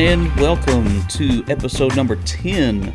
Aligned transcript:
and 0.00 0.34
welcome 0.36 1.06
to 1.08 1.44
episode 1.46 1.94
number 1.94 2.16
10 2.16 2.90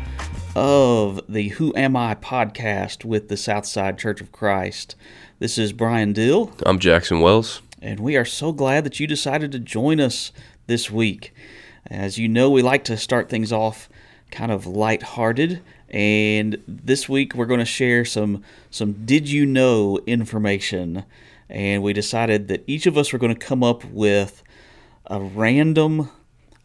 of 0.56 1.20
the 1.28 1.50
Who 1.50 1.72
Am 1.76 1.94
I 1.94 2.16
podcast 2.16 3.04
with 3.04 3.28
the 3.28 3.36
Southside 3.36 3.96
Church 3.96 4.20
of 4.20 4.32
Christ. 4.32 4.96
This 5.38 5.56
is 5.56 5.72
Brian 5.72 6.12
Dill, 6.12 6.50
I'm 6.66 6.80
Jackson 6.80 7.20
Wells. 7.20 7.62
and 7.80 8.00
we 8.00 8.16
are 8.16 8.24
so 8.24 8.50
glad 8.50 8.82
that 8.82 8.98
you 8.98 9.06
decided 9.06 9.52
to 9.52 9.60
join 9.60 10.00
us 10.00 10.32
this 10.66 10.90
week. 10.90 11.32
As 11.86 12.18
you 12.18 12.28
know, 12.28 12.50
we 12.50 12.60
like 12.60 12.82
to 12.86 12.96
start 12.96 13.28
things 13.28 13.52
off 13.52 13.88
kind 14.32 14.50
of 14.50 14.66
lighthearted, 14.66 15.62
and 15.88 16.60
this 16.66 17.08
week 17.08 17.36
we're 17.36 17.46
going 17.46 17.60
to 17.60 17.64
share 17.64 18.04
some 18.04 18.42
some 18.68 19.06
did 19.06 19.30
you 19.30 19.46
know 19.46 20.00
information. 20.08 21.04
And 21.48 21.84
we 21.84 21.92
decided 21.92 22.48
that 22.48 22.64
each 22.66 22.86
of 22.86 22.98
us 22.98 23.12
were 23.12 23.20
going 23.20 23.32
to 23.32 23.46
come 23.46 23.62
up 23.62 23.84
with 23.84 24.42
a 25.06 25.20
random 25.20 26.10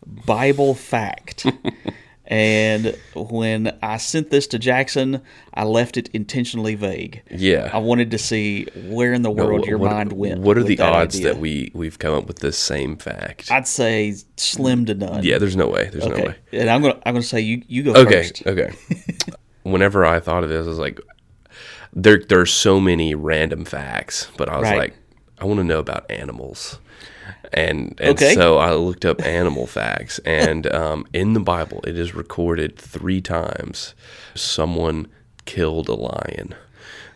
Bible 0.06 0.74
fact. 0.76 1.46
and 2.26 2.98
when 3.16 3.78
I 3.82 3.98
sent 3.98 4.30
this 4.30 4.48
to 4.48 4.60
Jackson, 4.60 5.22
I 5.54 5.64
left 5.64 5.98
it 5.98 6.10
intentionally 6.14 6.76
vague. 6.76 7.22
Yeah. 7.30 7.70
I 7.74 7.78
wanted 7.80 8.12
to 8.12 8.18
see 8.18 8.66
where 8.88 9.14
in 9.14 9.22
the 9.22 9.32
world 9.32 9.66
your 9.66 9.78
what, 9.78 9.92
mind 9.92 10.14
went. 10.14 10.42
What 10.42 10.58
are 10.58 10.64
the 10.64 10.76
that 10.78 10.94
odds 10.94 11.16
idea. 11.18 11.34
that 11.34 11.40
we 11.42 11.72
we've 11.74 12.00
come 12.00 12.14
up 12.14 12.28
with 12.28 12.40
this 12.40 12.58
same 12.58 12.98
fact? 12.98 13.52
I'd 13.52 13.68
say 13.68 14.16
slim 14.38 14.86
to 14.86 14.94
none. 14.94 15.24
yeah, 15.24 15.38
there's 15.38 15.56
no 15.56 15.68
way. 15.68 15.90
There's 15.92 16.08
no 16.08 16.16
way. 16.16 16.36
And 16.54 16.70
I'm 16.70 16.82
gonna 16.82 17.00
I'm 17.06 17.14
gonna 17.14 17.24
say 17.24 17.42
you 17.42 17.64
you 17.68 17.84
go 17.84 17.94
Okay. 17.94 18.24
first. 18.24 18.48
Okay. 18.48 18.74
Whenever 19.64 20.06
I 20.06 20.20
thought 20.20 20.44
of 20.44 20.50
this, 20.50 20.66
I 20.66 20.70
was 20.70 20.80
like, 20.80 21.00
there 21.94 22.18
there's 22.28 22.52
so 22.52 22.80
many 22.80 23.14
random 23.14 23.66
facts, 23.66 24.30
but 24.38 24.50
I 24.50 24.58
was 24.58 24.64
Right. 24.70 24.78
like, 24.78 24.94
I 25.38 25.46
want 25.46 25.60
to 25.60 25.64
know 25.64 25.80
about 25.80 26.10
animals. 26.10 26.80
And 27.54 27.96
and 28.00 28.12
Okay. 28.12 28.34
so 28.34 28.58
I 28.58 28.74
looked 28.74 29.06
up 29.06 29.22
animal 29.26 29.68
facts, 29.68 30.20
and 30.26 30.72
um, 30.74 31.06
in 31.14 31.34
the 31.34 31.40
Bible, 31.40 31.82
it 31.86 31.98
is 31.98 32.16
recorded 32.16 32.78
three 32.78 33.22
times 33.22 33.94
someone 34.36 35.08
killed 35.46 35.90
a 35.90 35.96
lion. 35.96 36.56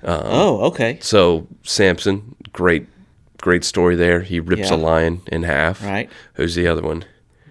oh, 0.04 0.60
okay. 0.68 0.98
So 1.02 1.48
Samson, 1.64 2.36
great, 2.54 2.86
great 3.42 3.64
story 3.64 3.96
there. 3.96 4.22
He 4.22 4.40
rips 4.40 4.70
Yeah. 4.70 4.76
a 4.76 4.78
lion 4.78 5.22
in 5.32 5.44
half. 5.44 5.84
Right. 5.84 6.10
Who's 6.34 6.56
the 6.56 6.68
other 6.68 6.82
one? 6.82 7.06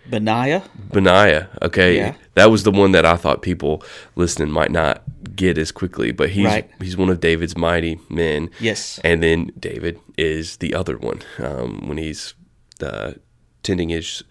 Benaiah. 0.07 0.63
Benaiah. 0.93 1.49
Okay, 1.63 1.97
Yeah. 1.97 2.15
that 2.35 2.51
was 2.51 2.63
the 2.65 2.71
one 2.71 2.93
that 2.93 3.07
I 3.07 3.17
thought 3.17 3.41
people 3.41 3.83
listening 4.17 4.51
might 4.51 4.71
not 4.71 5.03
get 5.35 5.57
as 5.57 5.73
quickly, 5.73 6.13
but 6.13 6.29
he's 6.31 6.45
Right. 6.45 6.71
he's 6.81 6.97
one 6.97 7.09
of 7.09 7.21
David's 7.21 7.57
mighty 7.57 7.99
men. 8.11 8.51
Yes. 8.61 9.01
And 9.03 9.23
then 9.23 9.51
David 9.59 9.99
is 10.19 10.59
the 10.59 10.75
other 10.75 10.99
one 10.99 11.21
um, 11.39 11.89
when 11.89 11.97
he's 11.97 12.35
uh, 12.83 13.13
tending 13.63 13.89
his 13.91 14.23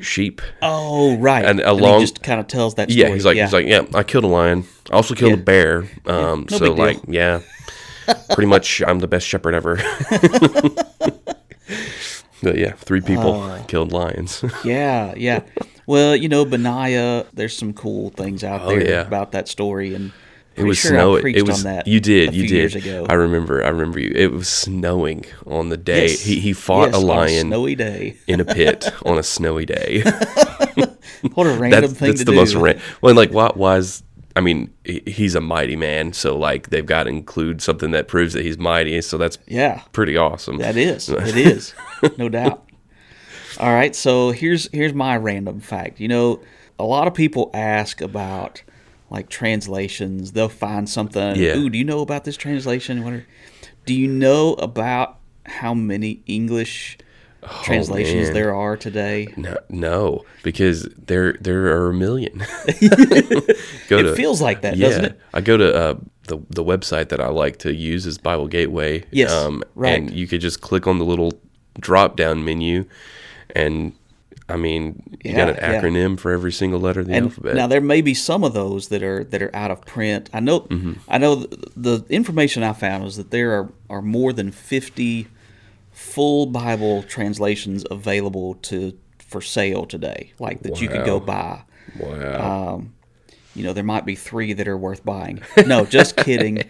sheep. 0.00 0.40
Oh, 0.62 1.16
right. 1.18 1.44
And 1.44 1.58
he 1.60 1.64
along- 1.64 2.00
just 2.00 2.22
kind 2.22 2.40
of 2.40 2.46
tells 2.46 2.74
that 2.76 2.90
story. 2.90 3.08
Yeah, 3.08 3.14
he's 3.14 3.24
like 3.24 3.36
he's 3.36 3.52
like 3.52 3.66
yeah, 3.66 3.84
I 3.94 4.02
killed 4.02 4.24
a 4.24 4.28
lion. 4.28 4.64
I 4.90 4.94
also 4.94 5.14
killed 5.14 5.32
Yeah. 5.32 5.38
a 5.38 5.42
bear. 5.42 5.88
Um, 6.06 6.46
no 6.50 6.58
so 6.58 6.72
like 6.72 6.98
yeah, 7.08 7.40
pretty 8.32 8.46
much 8.48 8.82
I'm 8.86 8.98
the 9.00 9.08
best 9.08 9.26
shepherd 9.26 9.54
ever. 9.54 9.76
but 12.42 12.56
yeah, 12.58 12.72
three 12.72 13.00
people 13.00 13.34
Oh. 13.34 13.64
killed 13.68 13.92
lions. 13.92 14.44
yeah, 14.64 15.14
yeah. 15.16 15.40
Well, 15.86 16.14
you 16.16 16.28
know, 16.28 16.44
Benaiah. 16.44 17.26
There's 17.32 17.56
some 17.56 17.72
cool 17.72 18.10
things 18.10 18.42
out 18.44 18.66
there 18.68 18.80
Oh, 18.80 18.82
yeah. 18.84 19.00
about 19.06 19.32
that 19.32 19.48
story, 19.48 19.94
and 19.94 20.12
It 20.56 20.64
was 20.64 20.78
sure 20.78 20.90
snowing. 20.92 21.34
It 21.34 21.46
was 21.46 21.64
on 21.64 21.72
that. 21.74 21.86
you 21.88 21.98
did 22.00 22.28
a 22.30 22.32
you 22.36 22.46
did. 22.46 22.86
I 23.10 23.14
remember. 23.14 23.64
I 23.64 23.68
remember 23.68 23.98
you. 23.98 24.12
It 24.14 24.30
was 24.32 24.48
snowing 24.48 25.24
on 25.46 25.68
the 25.68 25.76
day 25.76 26.08
Yes. 26.08 26.20
he 26.22 26.38
he 26.40 26.52
fought 26.52 26.86
Yes, 26.88 26.94
a 26.94 26.98
on 26.98 27.06
lion 27.06 27.46
snowy 27.48 27.74
day. 27.74 28.16
in 28.26 28.40
a 28.40 28.44
pit 28.44 28.86
on 29.04 29.18
a 29.18 29.22
snowy 29.22 29.66
day. 29.66 30.02
What 31.34 31.46
a 31.46 31.50
random 31.58 31.80
that's 31.82 31.92
thing 31.94 32.08
that's 32.08 32.20
to 32.20 32.24
the 32.26 32.32
do. 32.32 32.36
most 32.36 32.54
ran- 32.54 32.80
well. 33.00 33.14
Like 33.14 33.30
why 33.30 33.50
why 33.54 33.76
is 33.78 34.02
I 34.36 34.40
mean 34.42 34.70
he's 34.84 35.34
a 35.34 35.40
mighty 35.40 35.74
man, 35.76 36.12
so 36.12 36.36
like 36.36 36.68
they've 36.68 36.84
got 36.84 37.04
to 37.04 37.08
include 37.10 37.62
something 37.62 37.92
that 37.92 38.08
proves 38.08 38.34
that 38.34 38.44
he's 38.44 38.58
mighty. 38.58 39.00
So 39.00 39.16
that's 39.16 39.38
yeah, 39.46 39.80
pretty 39.92 40.16
awesome. 40.18 40.58
that 40.58 40.76
is. 40.76 41.08
It 41.08 41.36
is, 41.36 41.74
no 42.18 42.28
doubt. 42.28 42.68
All 43.58 43.72
right, 43.72 43.94
so 43.96 44.32
here's 44.32 44.68
here's 44.72 44.92
my 44.92 45.16
random 45.16 45.60
fact. 45.60 45.98
You 45.98 46.08
know, 46.08 46.42
a 46.78 46.84
lot 46.84 47.06
of 47.08 47.14
people 47.14 47.50
ask 47.54 48.02
about 48.02 48.62
like 49.14 49.28
translations. 49.30 50.32
They'll 50.32 50.48
find 50.48 50.88
something. 50.88 51.36
Yeah. 51.36 51.56
Ooh, 51.56 51.70
do 51.70 51.78
you 51.78 51.84
know 51.84 52.00
about 52.00 52.24
this 52.24 52.36
translation? 52.36 53.02
What 53.04 53.12
are- 53.14 53.26
Do 53.86 53.94
you 53.94 54.08
know 54.08 54.54
about 54.54 55.18
how 55.46 55.72
many 55.74 56.22
English 56.26 56.98
translations 57.62 58.22
Oh, 58.28 58.32
man. 58.32 58.34
there 58.34 58.54
are 58.54 58.76
today? 58.76 59.28
No, 59.36 59.56
no, 59.68 60.24
because 60.42 60.88
there 61.06 61.34
there 61.40 61.66
are 61.76 61.90
a 61.90 61.94
million. 61.94 62.42
It 63.90 64.16
feels 64.16 64.40
like 64.40 64.62
that, 64.62 64.78
doesn't 64.78 65.04
it? 65.04 65.20
I 65.32 65.40
go 65.40 65.56
to 65.56 65.74
uh, 65.74 65.94
the 66.28 66.38
the 66.50 66.64
website 66.64 67.08
that 67.10 67.20
I 67.20 67.28
like 67.28 67.58
to 67.58 67.74
use 67.74 68.06
is 68.06 68.18
Bible 68.18 68.48
Gateway. 68.48 69.00
um, 69.02 69.08
Yes, 69.12 69.30
right. 69.74 69.98
And 69.98 70.10
you 70.10 70.26
could 70.26 70.40
just 70.40 70.60
click 70.60 70.86
on 70.86 70.98
the 70.98 71.04
little 71.04 71.32
drop 71.80 72.16
down 72.16 72.44
menu, 72.44 72.84
and 73.54 73.92
I 74.48 74.56
mean, 74.56 75.02
you 75.24 75.34
got 75.34 75.48
an 75.48 75.56
Yeah, 75.56 75.72
yeah. 75.72 75.80
acronym 75.82 76.18
for 76.20 76.30
every 76.30 76.52
single 76.52 76.78
letter 76.78 77.00
of 77.00 77.06
the 77.06 77.14
And 77.14 77.26
alphabet. 77.26 77.54
now 77.56 77.66
there 77.66 77.80
may 77.80 78.02
be 78.02 78.12
some 78.14 78.44
of 78.44 78.52
those 78.52 78.88
that 78.88 79.02
are 79.02 79.24
that 79.24 79.40
are 79.42 79.54
out 79.56 79.70
of 79.70 79.80
print. 79.86 80.28
I 80.34 80.40
know 80.40 80.60
Mm-hmm. 80.60 80.92
I 81.08 81.16
know 81.18 81.34
the, 81.36 81.98
the 81.98 82.04
information 82.10 82.62
I 82.62 82.74
found 82.74 83.04
was 83.04 83.16
that 83.16 83.30
there 83.30 83.52
are, 83.58 83.72
are 83.88 84.02
more 84.02 84.32
than 84.34 84.50
50 84.52 85.28
full 85.92 86.46
Bible 86.46 87.02
translations 87.04 87.84
available 87.90 88.54
to 88.62 88.98
for 89.18 89.40
sale 89.40 89.86
today, 89.86 90.32
like 90.38 90.60
that 90.62 90.80
you 90.80 90.88
could 90.88 91.06
go 91.06 91.18
buy. 91.20 91.62
wow. 91.98 92.74
Um, 92.74 92.92
you 93.54 93.62
know, 93.64 93.72
there 93.72 93.84
might 93.84 94.04
be 94.04 94.14
3 94.16 94.52
that 94.54 94.66
are 94.68 94.76
worth 94.76 95.04
buying. 95.04 95.40
No, 95.66 95.84
just 95.86 96.16
kidding. 96.26 96.64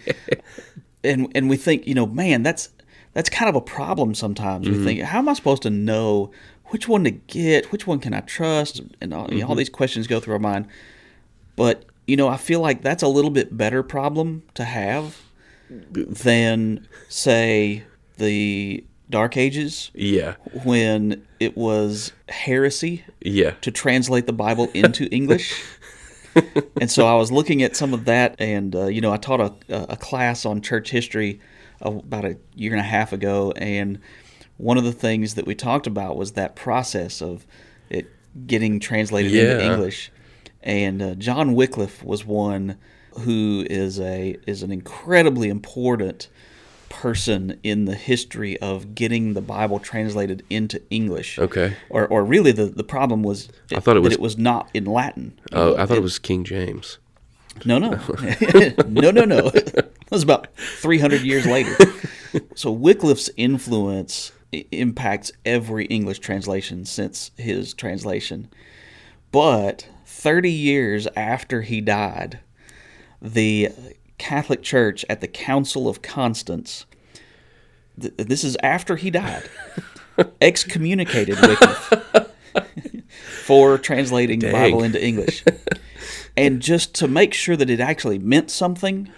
And 1.02 1.30
and 1.34 1.50
we 1.50 1.56
think, 1.56 1.86
you 1.86 1.94
know, 1.94 2.06
man, 2.06 2.42
that's 2.42 2.68
that's 3.14 3.28
kind 3.30 3.48
of 3.48 3.54
a 3.54 3.60
problem 3.60 4.14
sometimes. 4.14 4.66
Mm-hmm. 4.66 4.78
We 4.78 4.84
think, 4.84 5.00
how 5.00 5.18
am 5.18 5.28
I 5.28 5.34
supposed 5.34 5.62
to 5.62 5.70
know 5.70 6.30
which 6.66 6.88
one 6.88 7.04
to 7.04 7.10
get? 7.10 7.70
Which 7.72 7.86
one 7.86 7.98
can 8.00 8.14
I 8.14 8.20
trust? 8.20 8.80
And 9.00 9.12
all, 9.14 9.28
you 9.30 9.38
know, 9.38 9.40
Mm-hmm. 9.42 9.50
all 9.50 9.56
these 9.56 9.68
questions 9.68 10.06
go 10.06 10.20
through 10.20 10.34
our 10.34 10.40
mind. 10.40 10.66
But 11.56 11.84
you 12.06 12.16
know, 12.16 12.28
I 12.28 12.36
feel 12.36 12.60
like 12.60 12.82
that's 12.82 13.02
a 13.02 13.08
little 13.08 13.30
bit 13.30 13.56
better 13.56 13.82
problem 13.82 14.42
to 14.54 14.64
have 14.64 15.16
than, 15.90 16.86
say, 17.08 17.84
the 18.18 18.84
Dark 19.08 19.36
Ages 19.36 19.90
yeah, 19.94 20.34
when 20.64 21.26
it 21.40 21.56
was 21.56 22.12
heresy 22.28 23.04
yeah. 23.20 23.52
to 23.62 23.70
translate 23.70 24.26
the 24.26 24.32
Bible 24.32 24.68
into 24.74 25.06
English. 25.10 25.62
and 26.80 26.90
so 26.90 27.06
I 27.06 27.14
was 27.14 27.32
looking 27.32 27.62
at 27.62 27.76
some 27.76 27.94
of 27.94 28.04
that, 28.04 28.34
and 28.38 28.74
uh, 28.74 28.86
you 28.86 29.00
know, 29.00 29.12
I 29.12 29.16
taught 29.16 29.40
a, 29.40 29.92
a 29.92 29.96
class 29.96 30.44
on 30.44 30.60
church 30.60 30.90
history 30.90 31.40
about 31.80 32.24
a 32.24 32.36
year 32.54 32.72
and 32.72 32.80
a 32.80 32.84
half 32.84 33.12
ago, 33.12 33.52
and 33.56 33.98
one 34.56 34.78
of 34.78 34.84
the 34.84 34.92
things 34.92 35.34
that 35.34 35.46
we 35.46 35.54
talked 35.54 35.86
about 35.86 36.16
was 36.16 36.32
that 36.32 36.54
process 36.56 37.20
of 37.22 37.46
it 37.90 38.06
getting 38.46 38.80
translated 38.80 39.32
into 39.34 39.64
English. 39.64 40.10
And 40.62 41.02
uh, 41.02 41.14
John 41.16 41.54
Wycliffe 41.54 42.02
was 42.02 42.24
one 42.24 42.76
who 43.20 43.64
is 43.70 44.00
a 44.00 44.36
is 44.46 44.62
an 44.62 44.72
incredibly 44.72 45.48
important 45.48 46.28
person 46.88 47.58
in 47.62 47.86
the 47.86 47.94
history 47.94 48.58
of 48.60 48.94
getting 48.94 49.34
the 49.34 49.40
Bible 49.40 49.78
translated 49.80 50.44
into 50.48 50.80
English 50.90 51.38
Okay. 51.38 51.76
or, 51.90 52.06
or 52.06 52.24
really 52.24 52.52
the, 52.52 52.66
the 52.66 52.84
problem 52.84 53.22
was 53.24 53.48
I 53.74 53.80
thought 53.80 53.92
it 53.96 54.02
that 54.02 54.08
was- 54.08 54.12
it 54.14 54.20
was 54.20 54.38
not 54.38 54.68
in 54.74 54.84
Latin. 54.84 55.38
Oh, 55.52 55.76
I 55.76 55.86
thought 55.86 55.96
it 55.96 56.02
was 56.02 56.18
King 56.18 56.44
James. 56.44 56.98
No, 57.64 57.78
no, 57.78 57.90
no, 58.88 59.10
no, 59.10 59.24
no. 59.24 59.50
It 60.04 60.10
was 60.10 60.22
about 60.22 60.54
300 60.56 61.22
years 61.22 61.44
later. 61.46 61.74
So 62.54 62.70
Wycliffe's 62.70 63.30
influence 63.36 64.30
impacts 64.70 65.32
every 65.44 65.86
English 65.86 66.18
translation 66.18 66.84
since 66.84 67.30
his 67.36 67.74
translation. 67.74 68.48
But 69.30 69.88
30 70.06 70.50
years 70.50 71.08
after 71.16 71.62
he 71.62 71.80
died, 71.80 72.40
the 73.20 73.70
Catholic 74.18 74.62
Church 74.62 75.04
at 75.08 75.20
the 75.20 75.28
Council 75.28 75.88
of 75.88 76.02
Constance, 76.02 76.86
th- 78.00 78.14
this 78.16 78.44
is 78.44 78.56
after 78.62 78.96
he 78.96 79.10
died, 79.10 79.48
excommunicated 80.40 81.38
Wycliffe 81.40 82.30
for 83.44 83.78
translating 83.78 84.38
the 84.38 84.52
Bible 84.52 84.82
into 84.82 85.04
English. 85.04 85.44
And 86.36 86.60
just 86.60 86.94
to 86.96 87.08
make 87.08 87.34
sure 87.34 87.56
that 87.56 87.70
it 87.70 87.80
actually 87.80 88.18
meant 88.18 88.50
something, 88.50 89.10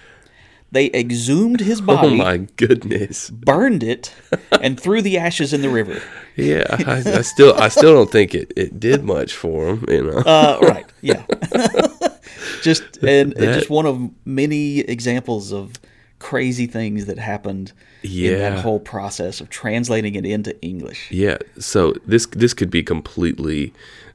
they 0.73 0.91
exhumed 0.93 1.61
his 1.61 1.81
body. 1.81 1.99
Oh 1.99 2.03
body, 2.11 2.17
my 2.17 2.37
goodness. 2.57 3.31
burned 3.31 3.83
it, 3.83 4.15
and 4.61 4.79
threw 4.79 5.01
the 5.03 5.19
ashes 5.19 5.53
in 5.53 5.63
the 5.63 5.69
river. 5.69 6.03
Yeah, 6.37 6.65
I, 6.71 7.03
I 7.19 7.23
still 7.23 7.55
I 7.55 7.69
still 7.69 7.95
don't 7.95 8.11
think 8.11 8.35
it, 8.35 8.53
it 8.57 8.79
did 8.81 9.05
much 9.05 9.35
for 9.35 9.69
him. 9.69 9.85
You 9.89 10.03
know. 10.05 10.19
Uh, 10.19 10.59
right. 10.63 10.87
Yeah. 11.01 11.25
just 12.63 12.83
and 13.03 13.33
That- 13.35 13.55
just 13.55 13.71
one 13.71 13.87
of 13.87 14.11
many 14.25 14.81
examples 14.81 15.53
of 15.53 15.75
crazy 16.19 16.67
things 16.67 17.07
that 17.07 17.19
happened 17.19 17.73
in 18.03 18.39
that 18.39 18.59
whole 18.61 18.81
process 18.81 19.41
of 19.41 19.51
translating 19.51 20.15
it 20.15 20.25
into 20.25 20.59
English. 20.63 21.11
Yeah, 21.11 21.39
so 21.59 21.93
this 22.07 22.27
this 22.27 22.55
could 22.55 22.71
be 22.71 22.83
completely 22.83 23.73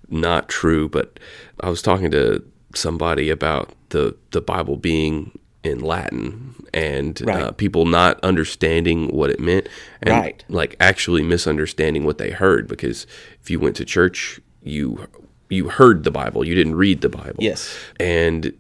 not 0.09 0.50
true, 0.50 0.89
but 0.89 1.19
I 1.62 1.69
was 1.69 1.81
talking 1.81 2.12
to 2.12 2.44
somebody 2.75 3.30
about 3.30 3.74
the 3.89 4.15
the 4.31 4.42
Bible 4.42 4.77
being 4.77 5.38
in 5.63 5.80
Latin 5.80 6.56
and 6.74 7.28
uh, 7.30 7.52
people 7.52 7.86
not 7.86 8.19
understanding 8.24 9.08
what 9.10 9.30
it 9.30 9.40
meant 9.40 9.68
and 10.02 10.12
Right. 10.16 10.44
like 10.50 10.75
actually 10.80 11.22
misunderstanding 11.22 12.04
what 12.04 12.18
they 12.18 12.31
heard 12.31 12.68
because 12.68 13.06
if 13.42 13.50
you 13.52 13.60
went 13.60 13.75
to 13.75 13.86
church 13.86 14.40
you 14.63 15.08
you 15.50 15.69
heard 15.69 16.04
the 16.04 16.12
Bible 16.12 16.44
you 16.44 16.56
didn't 16.56 16.75
read 16.75 17.02
the 17.02 17.10
Bible 17.10 17.36
Yes. 17.40 17.75
and 18.00 18.54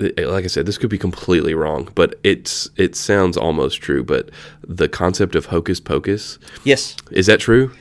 uh, 0.00 0.08
like 0.30 0.44
I 0.44 0.46
said 0.48 0.64
this 0.64 0.78
could 0.78 0.88
be 0.90 0.98
completely 0.98 1.52
wrong 1.54 1.90
but 1.94 2.18
it's 2.24 2.70
it 2.76 2.96
sounds 2.96 3.36
almost 3.36 3.82
true 3.82 4.02
but 4.02 4.30
the 4.66 4.88
concept 4.88 5.34
of 5.34 5.46
hocus 5.46 5.78
pocus 5.80 6.38
Yes. 6.64 6.96
is 7.10 7.26
that 7.26 7.40
true 7.40 7.72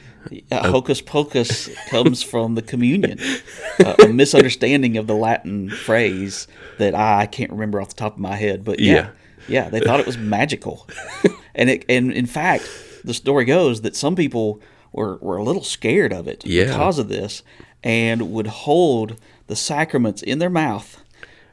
Uh, 0.51 0.71
hocus 0.71 1.01
pocus 1.01 1.69
comes 1.89 2.23
from 2.23 2.55
the 2.55 2.61
communion, 2.61 3.19
uh, 3.85 3.95
a 3.99 4.07
misunderstanding 4.07 4.97
of 4.97 5.07
the 5.07 5.15
Latin 5.15 5.69
phrase 5.69 6.47
that 6.79 6.95
I 6.95 7.25
can't 7.27 7.51
remember 7.51 7.81
off 7.81 7.89
the 7.89 7.95
top 7.95 8.13
of 8.13 8.19
my 8.19 8.35
head. 8.35 8.63
But 8.63 8.79
yeah, 8.79 8.93
Yeah. 8.93 9.09
yeah, 9.47 9.69
they 9.69 9.79
thought 9.79 9.99
it 9.99 10.05
was 10.07 10.17
magical, 10.17 10.87
and 11.55 11.69
it, 11.69 11.85
and 11.87 12.11
in 12.11 12.25
fact, 12.25 12.67
the 13.03 13.13
story 13.13 13.45
goes 13.45 13.81
that 13.81 13.95
some 13.95 14.15
people 14.15 14.59
were, 14.91 15.17
were 15.17 15.37
a 15.37 15.43
little 15.43 15.63
scared 15.63 16.11
of 16.13 16.27
it 16.27 16.43
Yeah. 16.45 16.65
because 16.65 16.97
of 16.99 17.07
this, 17.09 17.43
and 17.83 18.31
would 18.31 18.47
hold 18.47 19.17
the 19.47 19.55
sacraments 19.55 20.23
in 20.23 20.39
their 20.39 20.49
mouth 20.49 21.03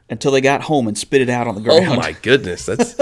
until 0.09 0.31
they 0.31 0.41
got 0.41 0.63
home 0.63 0.87
and 0.87 0.97
spit 0.97 1.21
it 1.21 1.29
out 1.29 1.47
on 1.47 1.53
the 1.55 1.61
ground. 1.61 1.85
oh 1.87 1.95
my 1.95 2.11
goodness 2.23 2.65
that's 2.65 2.93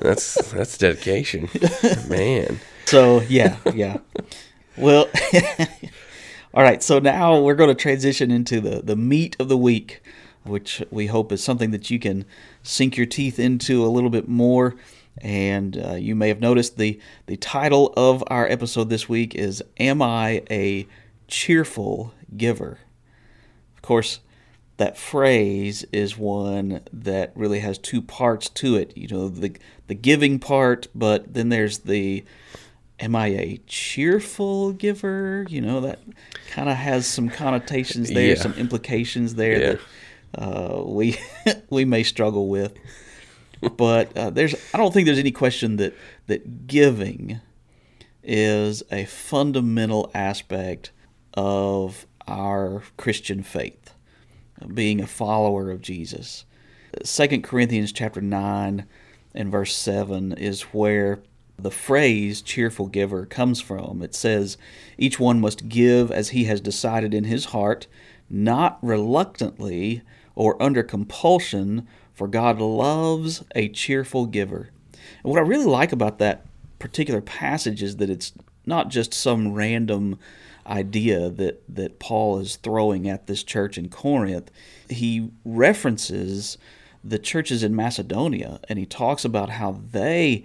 that's 0.00 0.34
that's 0.52 0.76
dedication 0.78 1.48
man 2.08 2.60
So 2.86 3.20
yeah, 3.22 3.56
yeah. 3.74 3.96
Well, 4.76 5.08
all 6.54 6.62
right. 6.62 6.82
So 6.82 6.98
now 6.98 7.40
we're 7.40 7.54
going 7.54 7.68
to 7.68 7.74
transition 7.74 8.30
into 8.30 8.60
the 8.60 8.82
the 8.82 8.96
meat 8.96 9.36
of 9.38 9.48
the 9.48 9.56
week, 9.56 10.02
which 10.44 10.82
we 10.90 11.06
hope 11.06 11.30
is 11.32 11.42
something 11.42 11.70
that 11.70 11.90
you 11.90 11.98
can 11.98 12.24
sink 12.62 12.96
your 12.96 13.06
teeth 13.06 13.38
into 13.38 13.84
a 13.84 13.88
little 13.88 14.10
bit 14.10 14.28
more. 14.28 14.74
And 15.18 15.78
uh, 15.78 15.94
you 15.94 16.16
may 16.16 16.28
have 16.28 16.40
noticed 16.40 16.76
the 16.76 17.00
the 17.26 17.36
title 17.36 17.92
of 17.96 18.24
our 18.26 18.48
episode 18.48 18.88
this 18.90 19.08
week 19.08 19.34
is 19.34 19.62
"Am 19.78 20.02
I 20.02 20.42
a 20.50 20.88
cheerful 21.28 22.12
giver?" 22.36 22.78
Of 23.76 23.82
course, 23.82 24.18
that 24.76 24.98
phrase 24.98 25.84
is 25.92 26.18
one 26.18 26.80
that 26.92 27.32
really 27.36 27.60
has 27.60 27.78
two 27.78 28.02
parts 28.02 28.48
to 28.50 28.74
it. 28.74 28.96
You 28.96 29.06
know, 29.06 29.28
the 29.28 29.56
the 29.86 29.94
giving 29.94 30.40
part, 30.40 30.88
but 30.96 31.32
then 31.32 31.48
there's 31.48 31.78
the 31.80 32.24
am 33.00 33.16
I 33.16 33.26
a 33.28 33.60
cheerful 33.66 34.72
giver? 34.72 35.46
You 35.48 35.60
know, 35.60 35.80
that 35.82 36.00
kind 36.50 36.68
of 36.68 36.76
has 36.76 37.06
some 37.06 37.28
connotations 37.28 38.08
there, 38.10 38.28
Yeah. 38.30 38.34
some 38.42 38.54
implications 38.54 39.34
there 39.34 39.60
Yeah. 39.60 39.72
that 40.34 40.42
uh, 40.42 40.82
we 40.84 41.16
we 41.70 41.84
may 41.84 42.02
struggle 42.02 42.48
with. 42.48 42.74
But 43.76 44.16
uh, 44.16 44.30
there's 44.30 44.54
I 44.74 44.78
don't 44.78 44.92
think 44.92 45.06
there's 45.06 45.18
any 45.18 45.30
question 45.32 45.76
that 45.76 45.94
that 46.26 46.66
giving 46.66 47.40
is 48.22 48.82
a 48.90 49.04
fundamental 49.04 50.10
aspect 50.14 50.90
of 51.34 52.06
our 52.26 52.82
Christian 52.96 53.42
faith, 53.42 53.94
being 54.72 55.00
a 55.00 55.06
follower 55.06 55.70
of 55.70 55.80
Jesus. 55.82 56.44
Second 57.02 57.42
Corinthians 57.44 57.92
chapter 57.92 58.20
nine 58.20 58.86
and 59.34 59.50
verse 59.50 59.74
seven 59.74 60.32
is 60.32 60.62
where 60.62 61.20
the 61.58 61.70
phrase 61.70 62.42
cheerful 62.42 62.86
giver 62.86 63.26
comes 63.26 63.60
from. 63.60 64.02
It 64.02 64.14
says, 64.14 64.56
Each 64.98 65.20
one 65.20 65.40
must 65.40 65.68
give 65.68 66.10
as 66.10 66.30
he 66.30 66.44
has 66.44 66.60
decided 66.60 67.14
in 67.14 67.24
his 67.24 67.46
heart, 67.46 67.86
not 68.28 68.78
reluctantly 68.82 70.02
or 70.34 70.60
under 70.60 70.82
compulsion, 70.82 71.86
for 72.12 72.28
God 72.28 72.60
loves 72.60 73.44
a 73.54 73.68
cheerful 73.68 74.26
giver. 74.26 74.70
And 75.22 75.30
what 75.30 75.38
I 75.38 75.42
really 75.42 75.64
like 75.64 75.92
about 75.92 76.18
that 76.18 76.44
particular 76.78 77.20
passage 77.20 77.82
is 77.82 77.96
that 77.96 78.10
it's 78.10 78.32
not 78.66 78.88
just 78.88 79.14
some 79.14 79.52
random 79.52 80.18
idea 80.66 81.28
that, 81.28 81.62
that 81.68 81.98
Paul 81.98 82.38
is 82.38 82.56
throwing 82.56 83.08
at 83.08 83.26
this 83.26 83.42
church 83.42 83.76
in 83.76 83.88
Corinth. 83.88 84.50
He 84.88 85.30
references 85.44 86.58
the 87.02 87.18
churches 87.18 87.62
in 87.62 87.76
Macedonia 87.76 88.60
and 88.68 88.78
he 88.78 88.86
talks 88.86 89.24
about 89.24 89.50
how 89.50 89.80
they 89.92 90.44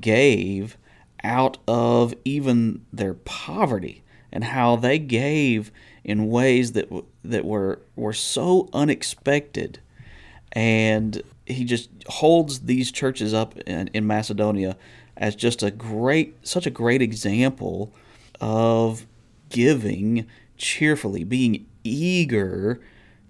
gave 0.00 0.76
out 1.22 1.58
of 1.66 2.14
even 2.24 2.84
their 2.92 3.14
poverty 3.14 4.02
and 4.32 4.44
how 4.44 4.76
they 4.76 4.98
gave 4.98 5.70
in 6.02 6.28
ways 6.28 6.72
that 6.72 6.88
that 7.24 7.44
were 7.44 7.80
were 7.96 8.12
so 8.12 8.68
unexpected. 8.72 9.80
And 10.52 11.22
he 11.46 11.64
just 11.64 11.88
holds 12.06 12.60
these 12.60 12.92
churches 12.92 13.34
up 13.34 13.58
in, 13.60 13.88
in 13.88 14.06
Macedonia 14.06 14.76
as 15.16 15.34
just 15.34 15.62
a 15.62 15.70
great 15.70 16.46
such 16.46 16.66
a 16.66 16.70
great 16.70 17.00
example 17.00 17.92
of 18.40 19.06
giving 19.48 20.26
cheerfully 20.56 21.24
being 21.24 21.66
eager 21.84 22.80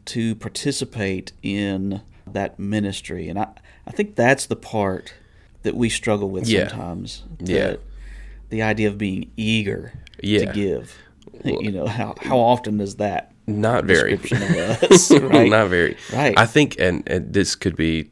to 0.07 0.35
participate 0.35 1.33
in 1.43 2.03
that 2.27 2.59
ministry. 2.59 3.29
And 3.29 3.39
I, 3.39 3.49
I 3.87 3.91
think 3.91 4.17
that's 4.17 4.47
the 4.47 4.57
part 4.57 5.15
that 5.65 5.75
we 5.75 5.89
struggle 5.89 6.31
with 6.31 6.47
Yeah. 6.47 6.69
sometimes 6.69 7.25
Yeah. 7.41 7.69
that 7.69 7.81
the 8.51 8.63
idea 8.63 8.89
of 8.89 8.97
being 8.97 9.31
eager 9.37 9.93
Yeah. 10.23 10.47
to 10.47 10.53
give 10.53 10.97
Well- 11.45 11.63
you 11.63 11.73
know 11.73 11.87
how, 11.87 12.15
how 12.21 12.39
often 12.39 12.79
does 12.79 12.97
that 12.97 13.33
not 13.47 13.85
very 13.85 14.15
of 14.15 14.25
us 14.33 15.11
right 15.11 15.51
not 15.51 15.69
very. 15.69 15.97
Right. 16.13 16.39
I 16.39 16.47
think, 16.47 16.77
and, 16.79 17.03
and 17.07 17.35
this 17.35 17.55
could 17.55 17.77
be 17.77 18.11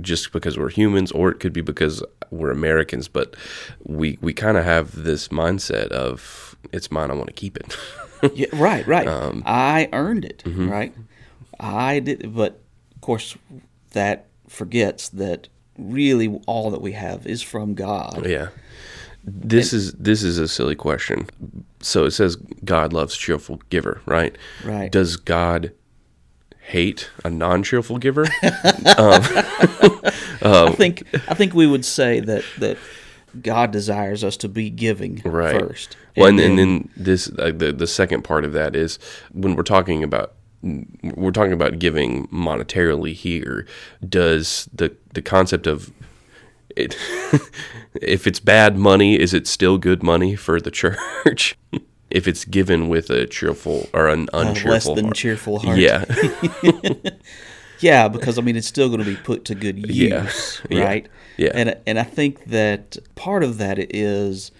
just 0.00 0.32
because 0.32 0.58
we're 0.58 0.70
humans, 0.70 1.12
or 1.12 1.30
it 1.30 1.38
could 1.38 1.52
be 1.52 1.60
because 1.60 2.02
we're 2.30 2.50
Americans. 2.50 3.06
But 3.06 3.36
we 3.84 4.18
we 4.20 4.32
kind 4.32 4.56
of 4.56 4.64
have 4.64 5.04
this 5.04 5.28
mindset 5.28 5.88
of 5.88 6.56
it's 6.72 6.90
mine. 6.90 7.10
I 7.10 7.14
want 7.14 7.28
to 7.28 7.32
keep 7.34 7.56
it. 7.56 7.76
Yeah, 8.34 8.48
right, 8.52 8.84
right. 8.88 9.06
Um, 9.06 9.44
I 9.46 9.88
earned 9.92 10.24
it, 10.24 10.42
mm-hmm. 10.44 10.68
right? 10.68 10.92
I 11.60 12.00
did, 12.00 12.34
but 12.34 12.60
of 12.96 13.00
course, 13.00 13.36
that 13.92 14.26
forgets 14.48 15.08
that 15.10 15.46
really 15.78 16.40
all 16.46 16.70
that 16.70 16.82
we 16.82 16.92
have 16.92 17.26
is 17.26 17.42
from 17.42 17.74
God. 17.74 18.26
yeah. 18.26 18.48
This 19.24 19.72
is 19.72 19.92
this 19.94 20.22
is 20.22 20.38
a 20.38 20.48
silly 20.48 20.74
question. 20.74 21.26
So 21.80 22.04
it 22.04 22.12
says 22.12 22.36
God 22.64 22.92
loves 22.92 23.16
cheerful 23.16 23.60
giver, 23.68 24.00
right? 24.06 24.34
Right. 24.64 24.90
Does 24.90 25.16
God 25.16 25.72
hate 26.60 27.10
a 27.24 27.30
non-cheerful 27.30 27.98
giver? 27.98 28.26
I 30.40 30.72
think 30.76 31.02
I 31.28 31.34
think 31.34 31.52
we 31.52 31.66
would 31.66 31.84
say 31.84 32.20
that 32.20 32.44
that 32.58 32.78
God 33.42 33.70
desires 33.70 34.24
us 34.24 34.36
to 34.38 34.48
be 34.48 34.70
giving 34.70 35.20
right 35.24 35.60
first. 35.60 35.96
well 36.16 36.28
and, 36.28 36.40
and 36.40 36.58
then 36.58 36.88
this 36.96 37.28
uh, 37.38 37.52
the 37.54 37.72
the 37.72 37.86
second 37.86 38.22
part 38.22 38.44
of 38.44 38.52
that 38.54 38.74
is 38.74 38.98
when 39.32 39.54
we're 39.56 39.62
talking 39.62 40.02
about 40.02 40.34
we're 40.62 41.30
talking 41.30 41.52
about 41.52 41.78
giving 41.78 42.26
monetarily 42.28 43.12
here 43.14 43.66
does 44.08 44.68
the 44.74 44.94
the 45.14 45.22
concept 45.22 45.66
of 45.66 45.92
it 46.76 46.96
if 48.02 48.26
it's 48.26 48.40
bad 48.40 48.76
money 48.76 49.18
is 49.18 49.32
it 49.32 49.46
still 49.46 49.78
good 49.78 50.02
money 50.02 50.34
for 50.34 50.60
the 50.60 50.70
church 50.82 51.56
if 52.10 52.26
it's 52.26 52.44
given 52.44 52.88
with 52.88 53.10
a 53.10 53.26
cheerful 53.26 53.88
or 53.94 54.08
an 54.08 54.28
uh, 54.32 54.38
uncheerful 54.38 54.70
less 54.70 54.84
than 54.86 55.04
heart. 55.06 55.16
cheerful 55.16 55.58
heart. 55.60 55.78
yeah 55.78 56.04
Yeah, 57.80 58.08
because 58.08 58.38
I 58.38 58.42
mean, 58.42 58.56
it's 58.56 58.66
still 58.66 58.88
going 58.88 58.98
to 58.98 59.04
be 59.08 59.14
put 59.16 59.44
to 59.44 59.54
good 59.54 59.78
use, 59.88 60.60
Yeah. 60.68 60.82
right? 60.84 61.06
Yeah. 61.36 61.52
And 61.54 61.76
and 61.86 61.96
I 61.96 62.02
think 62.02 62.46
that 62.46 62.96
part 63.14 63.44
of 63.44 63.58
that 63.58 63.78
is, 63.94 64.50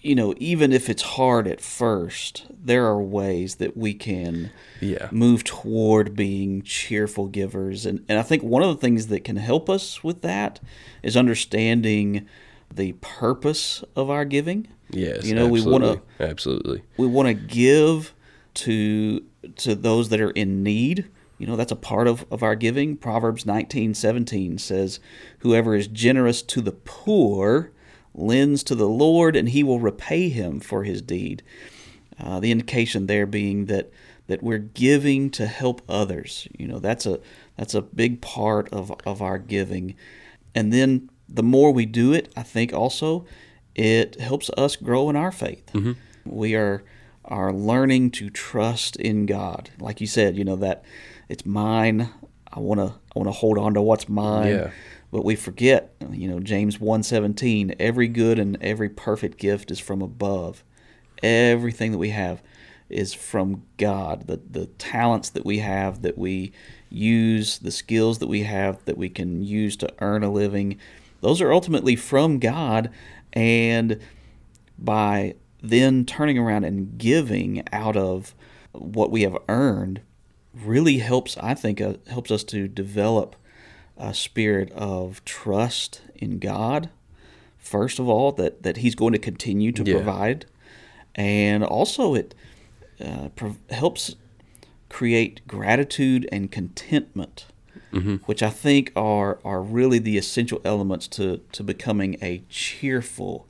you 0.00 0.14
know, 0.14 0.32
even 0.38 0.72
if 0.72 0.88
it's 0.88 1.02
hard 1.02 1.48
at 1.48 1.60
first, 1.60 2.46
there 2.50 2.86
are 2.86 3.02
ways 3.02 3.56
that 3.56 3.76
we 3.76 3.94
can 3.94 4.50
Yeah. 4.80 5.08
move 5.10 5.42
toward 5.44 6.14
being 6.14 6.62
cheerful 6.62 7.26
givers, 7.26 7.84
and 7.84 8.04
and 8.08 8.18
I 8.18 8.22
think 8.22 8.42
one 8.42 8.62
of 8.62 8.68
the 8.68 8.80
things 8.80 9.08
that 9.08 9.24
can 9.24 9.36
help 9.36 9.68
us 9.68 10.04
with 10.04 10.22
that 10.22 10.60
is 11.02 11.16
understanding 11.16 12.26
the 12.74 12.92
purpose 13.00 13.82
of 13.96 14.10
our 14.10 14.24
giving. 14.24 14.68
yes 14.90 15.26
You 15.26 15.34
know, 15.34 15.46
we 15.48 15.60
wanna- 15.62 16.00
absolutely. 16.20 16.82
We 16.96 17.06
want 17.06 17.28
to 17.28 17.34
give 17.34 18.14
to 18.54 19.22
to 19.56 19.74
those 19.74 20.08
that 20.10 20.20
are 20.20 20.30
in 20.30 20.62
need. 20.62 21.06
You 21.38 21.46
know 21.46 21.56
that's 21.56 21.72
a 21.72 21.76
part 21.76 22.08
of, 22.08 22.24
of 22.30 22.42
our 22.42 22.54
giving. 22.54 22.96
Proverbs 22.96 23.44
19 23.46 23.94
17 23.94 24.58
says 24.58 24.98
whoever 25.40 25.74
is 25.74 25.86
generous 25.88 26.42
to 26.42 26.60
the 26.60 26.72
poor 26.72 27.70
lends 28.18 28.62
to 28.62 28.74
the 28.74 28.88
lord 28.88 29.36
and 29.36 29.50
he 29.50 29.62
will 29.62 29.80
repay 29.80 30.28
him 30.28 30.60
for 30.60 30.84
his 30.84 31.00
deed 31.02 31.42
uh, 32.20 32.40
the 32.40 32.50
indication 32.50 33.06
there 33.06 33.26
being 33.26 33.66
that 33.66 33.90
that 34.26 34.42
we're 34.42 34.58
giving 34.58 35.30
to 35.30 35.46
help 35.46 35.80
others 35.88 36.48
you 36.58 36.66
know 36.66 36.78
that's 36.78 37.06
a 37.06 37.20
that's 37.56 37.74
a 37.74 37.82
big 37.82 38.20
part 38.20 38.68
of, 38.72 38.92
of 39.06 39.22
our 39.22 39.38
giving 39.38 39.94
and 40.54 40.72
then 40.72 41.08
the 41.28 41.42
more 41.42 41.72
we 41.72 41.86
do 41.86 42.12
it 42.12 42.32
i 42.36 42.42
think 42.42 42.72
also 42.72 43.24
it 43.74 44.20
helps 44.20 44.50
us 44.50 44.76
grow 44.76 45.08
in 45.08 45.16
our 45.16 45.32
faith 45.32 45.70
we 46.24 46.54
are 46.54 46.82
are 47.24 47.52
learning 47.52 48.10
to 48.10 48.30
trust 48.30 48.96
in 48.96 49.26
God. 49.26 49.68
Like 49.78 50.00
you 50.00 50.06
said, 50.06 50.36
you 50.36 50.44
know 50.44 50.56
that 50.56 50.82
it's 51.28 51.44
mine. 51.44 52.08
I 52.50 52.58
want 52.60 52.80
to 52.80 52.86
I 52.86 53.18
want 53.18 53.28
to 53.28 53.32
hold 53.32 53.58
on 53.58 53.74
to 53.74 53.82
what's 53.82 54.08
mine. 54.08 54.48
Yeah. 54.48 54.70
But 55.10 55.24
we 55.24 55.36
forget, 55.36 55.94
you 56.10 56.28
know, 56.28 56.40
James 56.40 56.78
1:17, 56.78 57.74
every 57.78 58.08
good 58.08 58.38
and 58.38 58.58
every 58.60 58.88
perfect 58.88 59.38
gift 59.38 59.70
is 59.70 59.78
from 59.78 60.02
above. 60.02 60.62
Everything 61.22 61.92
that 61.92 61.98
we 61.98 62.10
have 62.10 62.42
is 62.90 63.14
from 63.14 63.62
God. 63.76 64.26
The 64.26 64.40
the 64.50 64.66
talents 64.66 65.30
that 65.30 65.46
we 65.46 65.58
have 65.58 66.02
that 66.02 66.18
we 66.18 66.52
use, 66.90 67.58
the 67.58 67.70
skills 67.70 68.18
that 68.18 68.28
we 68.28 68.42
have 68.42 68.84
that 68.84 68.98
we 68.98 69.08
can 69.08 69.42
use 69.42 69.76
to 69.78 69.92
earn 70.00 70.22
a 70.22 70.30
living, 70.30 70.78
those 71.20 71.40
are 71.40 71.52
ultimately 71.52 71.96
from 71.96 72.38
God 72.38 72.90
and 73.32 73.98
by 74.78 75.34
then 75.62 76.04
turning 76.04 76.38
around 76.38 76.64
and 76.64 76.96
giving 76.98 77.62
out 77.72 77.96
of 77.96 78.34
what 78.72 79.10
we 79.10 79.22
have 79.22 79.36
earned 79.48 80.00
really 80.54 80.98
helps 80.98 81.36
I 81.38 81.54
think 81.54 81.80
uh, 81.80 81.94
helps 82.08 82.30
us 82.30 82.44
to 82.44 82.68
develop 82.68 83.36
a 83.98 84.14
spirit 84.14 84.70
of 84.72 85.24
trust 85.24 86.00
in 86.14 86.38
God 86.38 86.88
first 87.58 87.98
of 87.98 88.08
all 88.08 88.32
that 88.32 88.62
that 88.62 88.78
he's 88.78 88.94
going 88.94 89.12
to 89.12 89.18
continue 89.18 89.72
to 89.72 89.82
Yeah. 89.84 89.94
provide 89.94 90.46
and 91.14 91.62
also 91.64 92.14
it 92.14 92.34
uh, 93.00 93.28
prov- 93.36 93.58
helps 93.70 94.14
create 94.88 95.46
gratitude 95.46 96.28
and 96.32 96.50
contentment 96.50 97.46
which 98.26 98.42
I 98.42 98.50
think 98.50 98.92
are 98.96 99.38
are 99.44 99.62
really 99.62 99.98
the 99.98 100.18
essential 100.18 100.60
elements 100.64 101.08
to 101.08 101.38
to 101.52 101.62
becoming 101.64 102.16
a 102.22 102.42
cheerful 102.48 103.46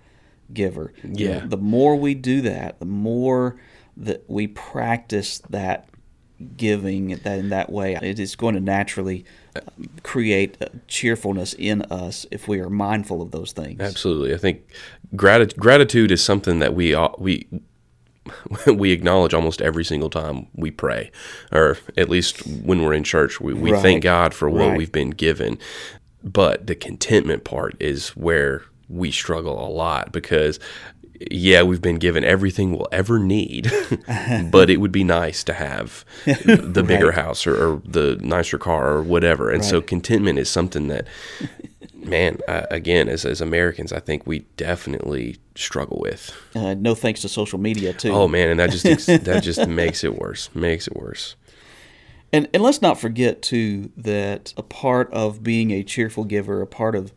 giver 0.52 0.92
Yeah. 1.04 1.44
the 1.44 1.56
more 1.56 1.96
we 1.96 2.14
do 2.14 2.40
that 2.42 2.78
the 2.78 2.86
more 2.86 3.56
that 3.96 4.24
we 4.28 4.46
practice 4.46 5.38
that 5.50 5.88
giving 6.56 7.08
that 7.24 7.38
in 7.38 7.48
that 7.48 7.70
way 7.70 7.96
it 8.00 8.18
is 8.20 8.36
going 8.36 8.54
to 8.54 8.60
naturally 8.60 9.24
create 10.02 10.56
cheerfulness 10.88 11.54
in 11.54 11.82
us 11.82 12.26
if 12.30 12.48
we 12.48 12.60
are 12.60 12.70
mindful 12.70 13.20
of 13.22 13.30
those 13.30 13.52
things 13.52 13.80
Absolutely. 13.80 14.34
I 14.34 14.38
think 14.38 14.62
grat- 15.16 15.56
gratitude 15.56 16.10
is 16.10 16.22
something 16.22 16.58
that 16.60 16.74
we 16.74 16.94
all- 16.94 17.14
we 17.18 17.46
we 18.66 18.92
acknowledge 18.92 19.32
almost 19.32 19.62
every 19.62 19.84
single 19.84 20.10
time 20.10 20.46
we 20.54 20.70
pray, 20.70 21.10
or 21.50 21.78
at 21.96 22.10
least 22.10 22.46
when 22.46 22.82
we're 22.82 22.92
in 22.92 23.02
church, 23.04 23.40
we, 23.40 23.54
we 23.54 23.72
Right. 23.72 23.80
thank 23.82 24.02
God 24.02 24.34
for 24.34 24.50
what 24.50 24.68
Right. 24.68 24.76
we've 24.78 24.92
been 24.92 25.10
given. 25.10 25.58
But 26.22 26.66
the 26.66 26.74
contentment 26.74 27.44
part 27.44 27.74
is 27.80 28.10
where 28.10 28.62
we 28.88 29.10
struggle 29.10 29.66
a 29.66 29.70
lot 29.70 30.12
because, 30.12 30.58
yeah, 31.30 31.62
we've 31.62 31.82
been 31.82 31.96
given 31.98 32.22
everything 32.24 32.72
we'll 32.72 32.88
ever 32.92 33.18
need, 33.18 33.70
but 34.50 34.70
it 34.70 34.78
would 34.78 34.92
be 34.92 35.04
nice 35.04 35.42
to 35.44 35.52
have 35.54 36.04
the 36.24 36.84
bigger 36.86 37.06
Right. 37.06 37.14
house 37.14 37.46
or, 37.46 37.56
or 37.56 37.82
the 37.84 38.16
nicer 38.22 38.58
car 38.58 38.90
or 38.92 39.02
whatever. 39.02 39.50
And 39.50 39.64
so 39.64 39.80
contentment 39.80 40.38
is 40.38 40.48
something 40.48 40.88
that 40.88 41.06
man, 41.94 42.38
uh, 42.48 42.66
again, 42.70 43.08
as 43.08 43.24
as 43.24 43.40
Americans, 43.40 43.92
I 43.92 44.00
think 44.00 44.26
we 44.26 44.40
definitely 44.56 45.38
struggle 45.54 45.98
with. 46.00 46.32
uh, 46.54 46.74
no 46.74 46.94
thanks 46.94 47.22
to 47.22 47.28
social 47.28 47.58
media 47.58 47.92
too 47.92 48.12
Oh 48.12 48.28
man, 48.28 48.48
and 48.48 48.60
that 48.60 48.70
just 48.70 48.86
ex- 48.86 49.06
that 49.24 49.42
just 49.42 49.66
makes 49.66 50.04
it 50.04 50.16
worse. 50.18 50.50
Makes 50.54 50.86
it 50.86 50.96
worse. 50.96 51.34
And 52.32 52.48
and 52.54 52.62
let's 52.62 52.82
not 52.82 53.00
forget 53.00 53.42
too 53.42 53.90
that 53.96 54.52
a 54.56 54.62
part 54.62 55.12
of 55.12 55.42
being 55.42 55.70
a 55.70 55.82
cheerful 55.82 56.24
giver, 56.24 56.60
a 56.62 56.66
part 56.66 56.94
of 56.94 57.12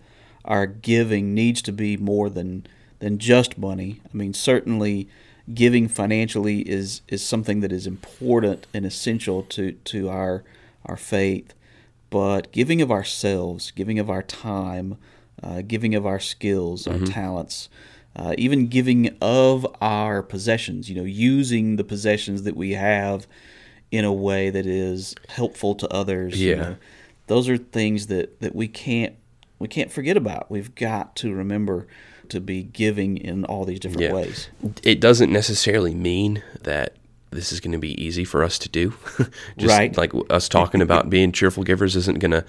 our 0.46 0.66
giving 0.66 1.34
needs 1.36 1.62
to 1.62 1.72
be 1.72 1.98
more 1.98 2.30
than 2.30 2.66
than 3.02 3.18
just 3.18 3.58
money. 3.58 4.00
I 4.12 4.16
mean, 4.18 4.34
certainly 4.34 5.10
giving 5.54 5.88
financially 5.90 6.62
is 6.62 7.02
is 7.10 7.22
something 7.24 7.60
that 7.60 7.72
is 7.74 7.86
important 7.86 8.66
and 8.74 8.86
essential 8.86 9.44
to 9.44 9.74
to 9.74 10.08
our 10.10 10.44
our 10.86 10.96
faith. 10.98 11.54
But 12.10 12.52
giving 12.52 12.82
of 12.82 12.92
ourselves, 12.92 13.72
giving 13.72 13.98
of 14.00 14.10
our 14.10 14.22
time, 14.24 14.98
uh, 15.44 15.62
giving 15.62 15.96
of 15.96 16.06
our 16.06 16.20
skills, 16.20 16.86
our 16.88 17.00
talents, 17.00 17.70
uh, 18.16 18.36
even 18.38 18.68
giving 18.68 19.16
of 19.22 19.66
our 19.82 20.22
possessions, 20.22 20.90
you 20.90 20.96
know, 20.96 21.06
using 21.06 21.78
the 21.78 21.84
possessions 21.86 22.44
that 22.44 22.56
we 22.56 22.72
have 22.74 23.28
in 23.92 24.04
a 24.06 24.12
way 24.14 24.50
that 24.50 24.66
is 24.66 25.16
helpful 25.30 25.74
to 25.76 25.88
others. 25.90 26.40
you 26.40 26.50
Yeah. 26.52 26.56
know. 26.62 26.76
those 27.28 27.48
are 27.48 27.58
things 27.58 28.08
that, 28.08 28.42
that 28.42 28.54
we 28.56 28.68
can't 28.68 29.16
we 29.60 29.68
can't 29.70 29.92
forget 29.92 30.18
about. 30.18 30.52
We've 30.52 30.74
got 30.76 31.16
to 31.18 31.34
remember 31.34 31.88
to 32.32 32.42
be 32.42 32.64
giving 32.64 33.18
in 33.18 33.46
all 33.46 33.64
these 33.66 33.80
different 33.80 34.02
Yeah. 34.02 34.14
ways. 34.14 34.50
It 34.84 35.00
doesn't 35.00 35.32
necessarily 35.32 35.94
mean 35.94 36.44
that 36.64 36.96
this 37.30 37.54
is 37.54 37.62
going 37.62 37.72
to 37.72 37.78
be 37.78 38.02
easy 38.04 38.26
for 38.26 38.44
us 38.44 38.60
to 38.60 38.68
do. 38.68 38.94
Just 39.58 39.78
Right. 39.78 39.96
like 39.96 40.12
us 40.30 40.50
talking 40.50 40.82
about 40.82 41.10
being 41.10 41.32
cheerful 41.32 41.64
givers 41.64 41.96
isn't 41.96 42.20
going 42.20 42.32
to 42.32 42.44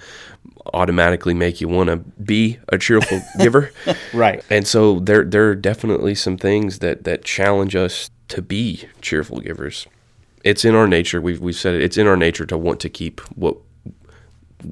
automatically 0.73 1.33
make 1.33 1.61
you 1.61 1.67
want 1.67 1.89
to 1.89 1.97
be 2.21 2.57
a 2.69 2.77
cheerful 2.77 3.21
giver. 3.39 3.71
Right. 4.13 4.43
And 4.49 4.67
so 4.67 4.99
there 4.99 5.23
there 5.23 5.49
are 5.49 5.55
definitely 5.55 6.15
some 6.15 6.37
things 6.37 6.79
that 6.79 7.03
that 7.05 7.23
challenge 7.23 7.75
us 7.75 8.09
to 8.29 8.41
be 8.41 8.85
cheerful 9.01 9.39
givers. 9.39 9.87
It's 10.43 10.65
in 10.65 10.75
our 10.75 10.87
nature. 10.87 11.21
We've 11.21 11.39
we've 11.39 11.55
said 11.55 11.75
it. 11.75 11.81
It's 11.83 11.97
in 11.97 12.07
our 12.07 12.17
nature 12.17 12.45
to 12.45 12.57
want 12.57 12.79
to 12.81 12.89
keep 12.89 13.21
what 13.37 13.55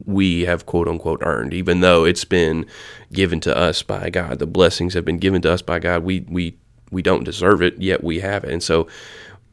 we 0.06 0.42
have 0.42 0.66
quote 0.66 0.88
unquote 0.88 1.22
earned, 1.24 1.54
even 1.54 1.82
though 1.82 2.06
it's 2.06 2.26
been 2.26 2.66
given 3.12 3.40
to 3.42 3.56
us 3.56 3.84
by 3.84 4.10
God. 4.10 4.40
The 4.40 4.48
blessings 4.48 4.94
have 4.94 5.06
been 5.06 5.20
given 5.20 5.42
to 5.44 5.52
us 5.52 5.62
by 5.62 5.80
God. 5.80 6.04
We 6.04 6.22
we 6.30 6.56
we 6.92 7.02
don't 7.02 7.24
deserve 7.24 7.62
it, 7.62 7.80
yet 7.82 8.04
we 8.04 8.20
have 8.20 8.44
it, 8.44 8.52
and 8.52 8.62
so 8.64 8.88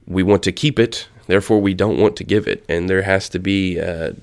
we 0.07 0.23
want 0.23 0.43
to 0.45 0.53
keep 0.53 0.79
it. 0.79 1.09
Therefore, 1.27 1.61
we 1.61 1.75
don't 1.75 1.99
want 1.99 2.17
to 2.17 2.25
give 2.25 2.49
it, 2.49 2.65
and 2.69 2.89
there 2.89 3.03
has 3.03 3.29
to 3.31 3.39
be 3.39 3.77
a, 3.77 4.15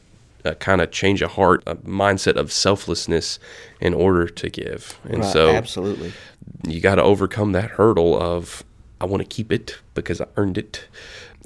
a 0.43 0.55
kind 0.55 0.81
of 0.81 0.89
change 0.91 1.22
of 1.22 1.31
heart, 1.31 1.62
a 1.67 1.75
mindset 1.75 2.36
of 2.36 2.51
selflessness 2.51 3.38
in 3.79 3.93
order 3.93 4.27
to 4.27 4.50
give. 4.50 5.00
And 5.03 5.19
Right, 5.19 5.31
so, 5.31 5.50
absolutely. 5.51 6.13
you 6.67 6.81
got 6.81 6.95
to 6.95 7.03
overcome 7.03 7.51
that 7.51 7.72
hurdle 7.72 8.19
of 8.19 8.63
I 9.00 9.05
want 9.05 9.22
to 9.22 9.27
keep 9.27 9.51
it 9.51 9.77
because 9.93 10.19
I 10.19 10.25
earned 10.36 10.57
it. 10.57 10.88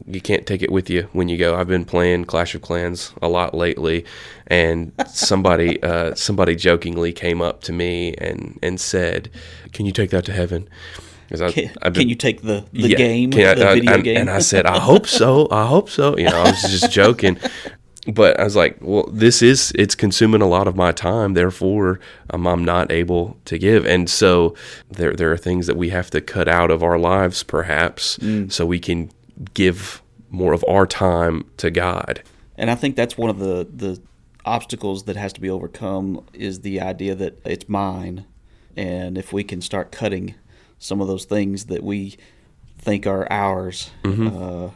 You 0.08 0.22
can't 0.22 0.46
take 0.48 0.62
it 0.62 0.72
with 0.72 0.90
you 0.90 1.08
when 1.14 1.30
you 1.30 1.38
go. 1.38 1.56
I've 1.56 1.68
been 1.68 1.86
playing 1.86 2.26
Clash 2.26 2.56
of 2.56 2.62
Clans 2.62 3.14
a 3.22 3.28
lot 3.28 3.54
lately, 3.54 4.06
and 4.48 4.92
somebody 5.08 5.82
uh, 5.84 6.16
somebody 6.16 6.56
jokingly 6.56 7.12
came 7.14 7.42
up 7.42 7.62
to 7.64 7.74
me 7.74 8.14
and 8.18 8.58
and 8.64 8.80
said, 8.80 9.30
"Can 9.74 9.86
you 9.86 9.92
take 9.92 10.10
that 10.12 10.26
to 10.26 10.32
heaven?" 10.34 10.68
I, 11.32 11.52
Can, 11.52 11.70
I've 11.84 11.94
can 11.94 12.10
you 12.10 12.16
take 12.16 12.42
the, 12.42 12.66
the 12.74 12.90
yeah, 12.90 12.98
game, 12.98 13.30
I- 13.36 13.54
the 13.54 13.70
I- 13.70 13.74
video 13.76 13.94
and, 13.94 14.04
game? 14.04 14.18
And 14.18 14.30
I 14.32 14.40
said, 14.40 14.66
I 14.66 14.80
hope 14.80 15.06
so. 15.06 15.48
I 15.52 15.68
hope 15.68 15.88
so. 15.88 16.18
You 16.18 16.24
know, 16.26 16.42
I 16.42 16.50
was 16.50 16.62
just 16.64 16.92
joking. 16.92 17.38
But 18.08 18.40
I 18.40 18.44
was 18.46 18.56
like, 18.56 18.78
well, 18.82 19.08
this 19.12 19.44
is, 19.44 19.72
it's 19.76 19.94
consuming 19.94 20.42
a 20.42 20.48
lot 20.48 20.68
of 20.68 20.76
my 20.76 20.92
time. 20.92 21.34
Therefore, 21.36 22.00
um, 22.32 22.48
I'm 22.48 22.66
not 22.66 22.92
able 22.92 23.38
to 23.46 23.60
give. 23.60 23.86
And 23.86 24.10
so 24.10 24.56
there, 24.90 25.14
there 25.14 25.32
are 25.32 25.38
things 25.38 25.68
that 25.68 25.76
we 25.78 25.90
have 25.90 26.10
to 26.12 26.22
cut 26.22 26.48
out 26.48 26.72
of 26.72 26.82
our 26.82 26.98
lives, 26.98 27.44
perhaps, 27.44 28.18
Mm. 28.18 28.52
so 28.52 28.66
we 28.66 28.80
can 28.80 29.12
give 29.54 30.02
more 30.30 30.54
of 30.54 30.64
our 30.68 30.86
time 30.86 31.50
to 31.58 31.72
God. 31.72 32.22
And 32.58 32.70
I 32.70 32.76
think 32.76 32.96
that's 32.96 33.18
one 33.18 33.30
of 33.30 33.40
the, 33.40 33.68
the 33.74 34.02
obstacles 34.46 35.04
that 35.04 35.16
has 35.16 35.34
to 35.34 35.42
be 35.42 35.50
overcome 35.50 36.24
is 36.34 36.62
the 36.62 36.82
idea 36.82 37.16
that 37.16 37.40
it's 37.46 37.68
mine. 37.70 38.26
And 38.76 39.18
if 39.18 39.34
we 39.34 39.44
can 39.44 39.62
start 39.62 39.92
cutting 39.92 40.36
some 40.78 41.02
of 41.02 41.08
those 41.08 41.26
things 41.26 41.66
that 41.66 41.84
we 41.84 42.18
think 42.78 43.06
are 43.06 43.30
ours, 43.32 43.92
uh, 44.06 44.10
then, 44.10 44.22
then 44.30 44.70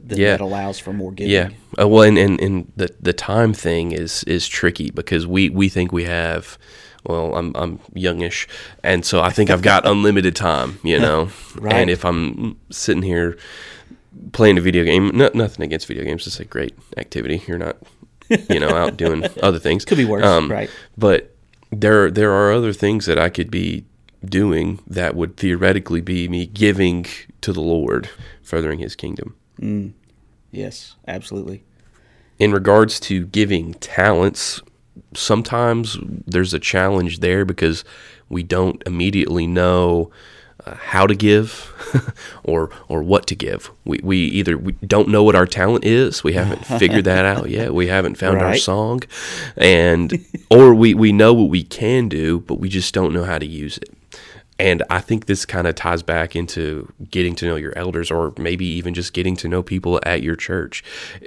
Mm-hmm. 0.00 0.14
Yeah. 0.20 0.30
that 0.32 0.40
allows 0.40 0.78
for 0.78 0.92
more 0.92 1.12
giving. 1.12 1.32
Yeah. 1.32 1.48
Uh, 1.80 1.88
well, 1.88 2.02
and, 2.02 2.18
and, 2.18 2.40
and 2.40 2.72
the, 2.76 2.94
the 3.00 3.12
time 3.14 3.52
thing 3.54 3.92
is, 3.92 4.22
is 4.24 4.46
tricky 4.48 4.90
because 4.90 5.26
we, 5.26 5.48
we 5.48 5.68
think 5.70 5.90
we 5.92 6.04
have, 6.04 6.58
well, 7.06 7.34
I'm, 7.34 7.52
I'm 7.54 7.80
youngish. 7.94 8.46
And 8.82 9.04
so 9.04 9.22
I 9.22 9.30
think 9.30 9.48
I've 9.48 9.62
got 9.62 9.86
unlimited 9.86 10.36
time, 10.36 10.78
you 10.82 10.98
know? 11.00 11.30
Right. 11.56 11.74
And 11.74 11.90
if 11.90 12.04
I'm 12.04 12.58
sitting 12.70 13.02
here 13.02 13.38
playing 14.32 14.58
a 14.58 14.60
video 14.60 14.84
game, 14.84 15.10
no, 15.14 15.30
nothing 15.34 15.64
against 15.64 15.86
video 15.86 16.04
games, 16.04 16.26
it's 16.26 16.40
a 16.40 16.44
great 16.44 16.74
activity. 16.96 17.42
You're 17.46 17.58
not, 17.58 17.76
you 18.48 18.60
know, 18.60 18.70
out 18.70 18.96
doing 18.96 19.24
other 19.42 19.58
things. 19.58 19.84
Could 19.84 19.98
be 19.98 20.04
worse, 20.04 20.24
Um, 20.24 20.50
right. 20.50 20.70
But 20.96 21.34
there, 21.70 22.10
there 22.10 22.32
are 22.32 22.52
other 22.52 22.72
things 22.72 23.06
that 23.06 23.18
I 23.18 23.28
could 23.28 23.50
be 23.50 23.84
doing 24.24 24.80
that 24.86 25.14
would 25.14 25.36
theoretically 25.36 26.00
be 26.00 26.28
me 26.28 26.46
giving 26.46 27.06
to 27.42 27.52
the 27.52 27.60
Lord, 27.60 28.08
furthering 28.42 28.78
his 28.80 28.96
kingdom. 28.96 29.34
Yes, 30.50 30.96
absolutely. 31.06 31.62
in 32.38 32.52
regards 32.52 32.98
to 33.00 33.26
giving 33.26 33.74
talents, 33.74 34.62
sometimes 35.14 35.98
there's 36.26 36.54
a 36.54 36.58
challenge 36.58 37.20
there 37.20 37.44
because 37.44 37.84
we 38.28 38.42
don't 38.42 38.82
immediately 38.86 39.46
know 39.46 40.10
Uh, 40.68 40.74
how 40.76 41.06
to 41.06 41.14
give 41.14 41.72
or 42.44 42.70
or 42.88 43.02
what 43.02 43.26
to 43.26 43.34
give. 43.34 43.70
We, 43.84 44.00
we 44.02 44.18
either 44.18 44.58
we 44.58 44.72
don't 44.86 45.08
know 45.08 45.22
what 45.22 45.34
our 45.34 45.46
talent 45.46 45.84
is, 45.84 46.22
we 46.22 46.34
haven't 46.34 46.66
figured 46.78 47.04
that 47.04 47.24
out 47.24 47.48
yet. 47.48 47.72
We 47.72 47.86
haven't 47.86 48.16
found 48.16 48.38
our 48.42 48.56
song, 48.56 49.02
and 49.56 50.24
or 50.50 50.74
we 50.74 50.92
we 50.92 51.12
know 51.12 51.32
what 51.32 51.48
we 51.48 51.62
can 51.62 52.08
do, 52.08 52.40
but 52.40 52.56
we 52.56 52.68
just 52.68 52.92
don't 52.92 53.14
know 53.14 53.24
how 53.24 53.38
to 53.38 53.46
use 53.46 53.78
it. 53.78 53.90
And 54.58 54.82
I 54.90 55.00
think 55.00 55.26
this 55.26 55.46
kind 55.46 55.66
of 55.66 55.74
ties 55.74 56.02
back 56.02 56.36
into 56.36 56.92
getting 57.10 57.34
to 57.36 57.46
know 57.46 57.56
your 57.56 57.76
elders 57.78 58.10
or 58.10 58.34
maybe 58.36 58.66
even 58.66 58.92
just 58.92 59.12
getting 59.12 59.36
to 59.36 59.48
know 59.48 59.62
people 59.62 60.00
at 60.04 60.22
your 60.22 60.34
church. 60.34 60.82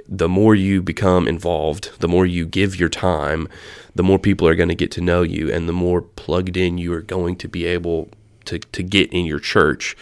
The 0.06 0.28
more 0.28 0.54
you 0.54 0.82
become 0.82 1.26
involved, 1.26 1.98
the 2.00 2.08
more 2.08 2.26
you 2.26 2.44
give 2.44 2.78
your 2.78 2.90
time, 2.90 3.48
the 3.94 4.02
more 4.02 4.18
people 4.18 4.46
are 4.46 4.54
going 4.54 4.68
to 4.68 4.74
get 4.74 4.90
to 4.92 5.00
know 5.00 5.22
you 5.22 5.50
and 5.50 5.66
the 5.66 5.72
more 5.72 6.02
plugged 6.02 6.58
in 6.58 6.76
you 6.76 6.92
are 6.92 7.00
going 7.00 7.36
to 7.36 7.48
be 7.48 7.64
able 7.64 8.10
to, 8.52 8.58
to 8.58 8.82
get 8.82 9.12
in 9.12 9.24
your 9.24 9.40
church 9.40 9.96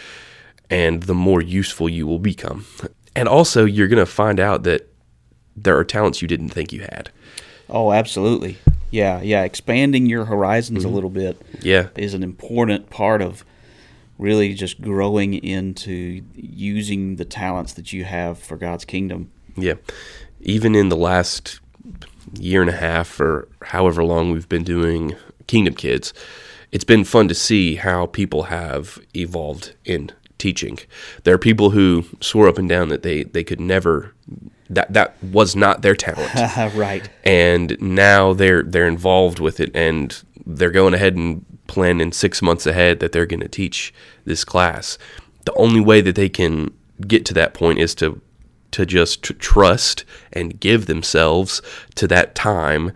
and 0.69 1.03
the 1.03 1.13
more 1.13 1.41
useful 1.41 1.89
you 1.89 2.05
will 2.05 2.19
become. 2.19 2.65
And 3.15 3.27
also, 3.27 3.65
you're 3.65 3.87
going 3.87 3.99
to 3.99 4.05
find 4.05 4.39
out 4.39 4.63
that 4.63 4.87
there 5.55 5.77
are 5.77 5.83
talents 5.83 6.21
you 6.21 6.27
didn't 6.27 6.49
think 6.49 6.71
you 6.71 6.81
had. 6.81 7.09
Oh, 7.69 7.91
absolutely. 7.91 8.57
Yeah, 8.89 9.21
yeah. 9.21 9.43
Expanding 9.43 10.05
your 10.05 10.25
horizons 10.25 10.83
a 10.83 10.87
mm-hmm. 10.87 10.95
little 10.95 11.09
bit 11.09 11.41
Yeah. 11.61 11.87
is 11.95 12.13
an 12.13 12.23
important 12.23 12.89
part 12.89 13.21
of 13.21 13.43
really 14.17 14.53
just 14.53 14.81
growing 14.81 15.33
into 15.33 16.23
using 16.35 17.15
the 17.15 17.25
talents 17.25 17.73
that 17.73 17.91
you 17.91 18.03
have 18.05 18.37
for 18.37 18.55
God's 18.55 18.85
kingdom. 18.85 19.31
Yeah. 19.57 19.75
Even 20.41 20.75
in 20.75 20.89
the 20.89 20.97
last 20.97 21.59
year 22.33 22.61
and 22.61 22.69
a 22.69 22.75
half 22.75 23.19
or 23.19 23.47
however 23.63 24.03
long 24.03 24.31
we've 24.31 24.49
been 24.49 24.63
doing 24.63 25.15
Kingdom 25.47 25.73
Kids, 25.73 26.13
it's 26.71 26.83
been 26.83 27.03
fun 27.03 27.27
to 27.27 27.35
see 27.35 27.75
how 27.75 28.05
people 28.07 28.43
have 28.43 28.99
evolved 29.15 29.75
in 29.85 30.11
teaching. 30.37 30.79
There 31.23 31.35
are 31.35 31.39
people 31.39 31.71
who 31.71 32.05
swore 32.19 32.47
up 32.47 32.57
and 32.57 32.67
down 32.67 32.89
that 32.89 33.03
they, 33.03 33.23
they 33.23 33.43
could 33.43 33.59
never 33.59 34.13
that 34.69 34.93
that 34.93 35.21
was 35.21 35.55
not 35.55 35.81
their 35.81 35.95
talent. 35.95 36.33
right. 36.75 37.09
and 37.23 37.79
now 37.81 38.33
they're 38.33 38.63
they're 38.63 38.87
involved 38.87 39.39
with 39.39 39.59
it 39.59 39.69
and 39.75 40.23
they're 40.45 40.71
going 40.71 40.93
ahead 40.93 41.15
and 41.15 41.45
planning 41.67 42.11
6 42.11 42.41
months 42.41 42.65
ahead 42.65 42.99
that 42.99 43.11
they're 43.11 43.25
going 43.25 43.41
to 43.41 43.47
teach 43.47 43.93
this 44.25 44.43
class. 44.43 44.97
The 45.45 45.53
only 45.53 45.79
way 45.79 46.01
that 46.01 46.15
they 46.15 46.29
can 46.29 46.73
get 47.05 47.25
to 47.25 47.33
that 47.35 47.53
point 47.53 47.79
is 47.79 47.93
to 47.95 48.21
to 48.71 48.85
just 48.85 49.21
tr- 49.21 49.33
trust 49.33 50.05
and 50.33 50.59
give 50.59 50.85
themselves 50.85 51.61
to 51.95 52.07
that 52.07 52.33
time 52.33 52.93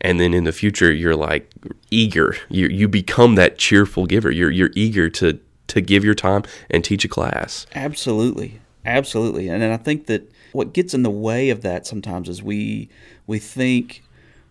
and 0.00 0.20
then 0.20 0.34
in 0.34 0.44
the 0.44 0.52
future 0.52 0.92
you're 0.92 1.16
like 1.16 1.50
eager. 1.90 2.36
You 2.48 2.68
you 2.68 2.88
become 2.88 3.34
that 3.36 3.58
cheerful 3.58 4.06
giver. 4.06 4.30
You're 4.30 4.50
you're 4.50 4.72
eager 4.74 5.08
to 5.10 5.38
to 5.68 5.80
give 5.80 6.04
your 6.04 6.14
time 6.14 6.42
and 6.70 6.84
teach 6.84 7.04
a 7.04 7.08
class. 7.08 7.66
Absolutely, 7.74 8.60
absolutely, 8.84 9.48
and, 9.48 9.62
and 9.62 9.72
I 9.72 9.76
think 9.76 10.06
that 10.06 10.30
what 10.52 10.72
gets 10.72 10.94
in 10.94 11.02
the 11.02 11.10
way 11.10 11.50
of 11.50 11.62
that 11.62 11.86
sometimes 11.86 12.28
is 12.28 12.42
we 12.42 12.88
we 13.26 13.38
think 13.38 14.02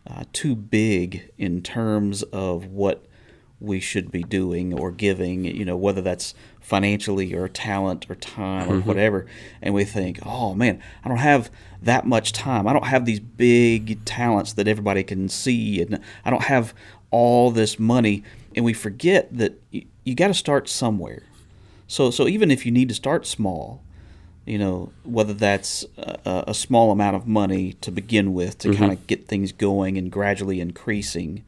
uh, 0.07 0.23
too 0.33 0.55
big 0.55 1.31
in 1.37 1.61
terms 1.61 2.23
of 2.23 2.67
what 2.67 3.05
we 3.59 3.79
should 3.79 4.11
be 4.11 4.23
doing 4.23 4.73
or 4.73 4.91
giving. 4.91 5.45
You 5.45 5.65
know, 5.65 5.77
whether 5.77 6.01
that's 6.01 6.33
financially 6.59 7.33
or 7.33 7.47
talent 7.47 8.09
or 8.09 8.15
time 8.15 8.71
or 8.71 8.79
whatever, 8.81 9.25
and 9.61 9.73
we 9.73 9.83
think, 9.83 10.19
oh 10.25 10.53
man, 10.53 10.81
I 11.03 11.07
don't 11.09 11.17
have 11.17 11.49
that 11.85 12.05
much 12.05 12.33
time. 12.33 12.67
I 12.67 12.73
don't 12.73 12.85
have 12.85 13.05
these 13.05 13.19
big 13.19 14.03
talents 14.05 14.53
that 14.53 14.67
everybody 14.67 15.03
can 15.03 15.29
see, 15.29 15.81
and 15.81 15.99
I 16.25 16.29
don't 16.29 16.43
have 16.43 16.73
all 17.11 17.51
this 17.51 17.79
money, 17.79 18.23
and 18.55 18.65
we 18.65 18.73
forget 18.73 19.35
that 19.35 19.59
you, 19.71 19.85
you 20.03 20.15
got 20.15 20.27
to 20.27 20.33
start 20.33 20.67
somewhere. 20.67 21.23
So, 21.87 22.11
so 22.11 22.27
even 22.27 22.51
if 22.51 22.65
you 22.65 22.71
need 22.71 22.89
to 22.89 22.95
start 22.95 23.25
small, 23.25 23.81
you 24.45 24.57
know, 24.57 24.91
whether 25.03 25.33
that's 25.33 25.85
a, 25.97 26.45
a 26.47 26.53
small 26.53 26.91
amount 26.91 27.15
of 27.15 27.27
money 27.27 27.73
to 27.81 27.91
begin 27.91 28.33
with 28.33 28.57
to 28.59 28.69
mm-hmm. 28.69 28.79
kind 28.79 28.91
of 28.91 29.07
get 29.07 29.27
things 29.27 29.51
going 29.51 29.97
and 29.97 30.11
gradually 30.11 30.59
increasing, 30.59 31.43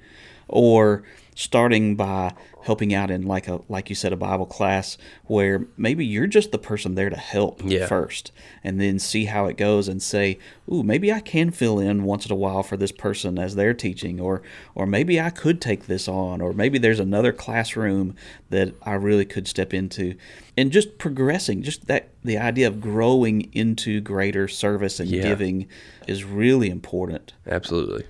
or 0.48 1.04
starting 1.38 1.96
by 1.96 2.34
helping 2.64 2.96
out 2.96 3.12
in 3.12 3.22
like 3.22 3.48
a 3.48 3.62
like 3.70 3.90
you 3.90 3.96
said 3.96 4.12
a 4.12 4.18
Bible 4.18 4.48
class 4.48 4.98
where 5.26 5.68
maybe 5.78 6.04
you're 6.04 6.26
just 6.26 6.52
the 6.52 6.58
person 6.58 6.96
there 6.96 7.12
to 7.12 7.16
help 7.16 7.62
Yeah. 7.64 7.86
first, 7.86 8.32
and 8.64 8.82
then 8.82 8.98
see 8.98 9.26
how 9.26 9.46
it 9.46 9.56
goes 9.56 9.88
and 9.88 10.02
say, 10.02 10.40
"Ooh, 10.74 10.82
maybe 10.82 11.14
I 11.14 11.20
can 11.20 11.52
fill 11.52 11.80
in 11.80 12.04
once 12.04 12.26
in 12.26 12.32
a 12.32 12.36
while 12.36 12.64
for 12.64 12.76
this 12.76 12.92
person 12.92 13.38
as 13.38 13.54
they're 13.54 13.76
teaching, 13.76 14.20
or 14.20 14.42
or 14.74 14.88
maybe 14.88 15.22
I 15.22 15.30
could 15.30 15.62
take 15.62 15.86
this 15.86 16.08
on, 16.08 16.42
or 16.42 16.54
maybe 16.54 16.80
there's 16.80 17.00
another 17.00 17.32
classroom 17.32 18.16
that 18.50 18.74
I 18.82 18.96
really 18.96 19.26
could 19.26 19.48
step 19.48 19.76
into," 19.76 20.16
and 20.58 20.72
just 20.72 20.98
progressing, 20.98 21.62
just 21.62 21.86
that 21.86 22.10
the 22.24 22.40
idea 22.40 22.66
of 22.68 22.82
growing 22.82 23.48
into 23.54 24.02
greater 24.02 24.48
service 24.48 25.00
and 25.00 25.12
Yeah. 25.12 25.22
giving 25.22 25.68
is 26.08 26.24
really 26.24 26.70
important. 26.72 27.34
absolutely 27.48 28.06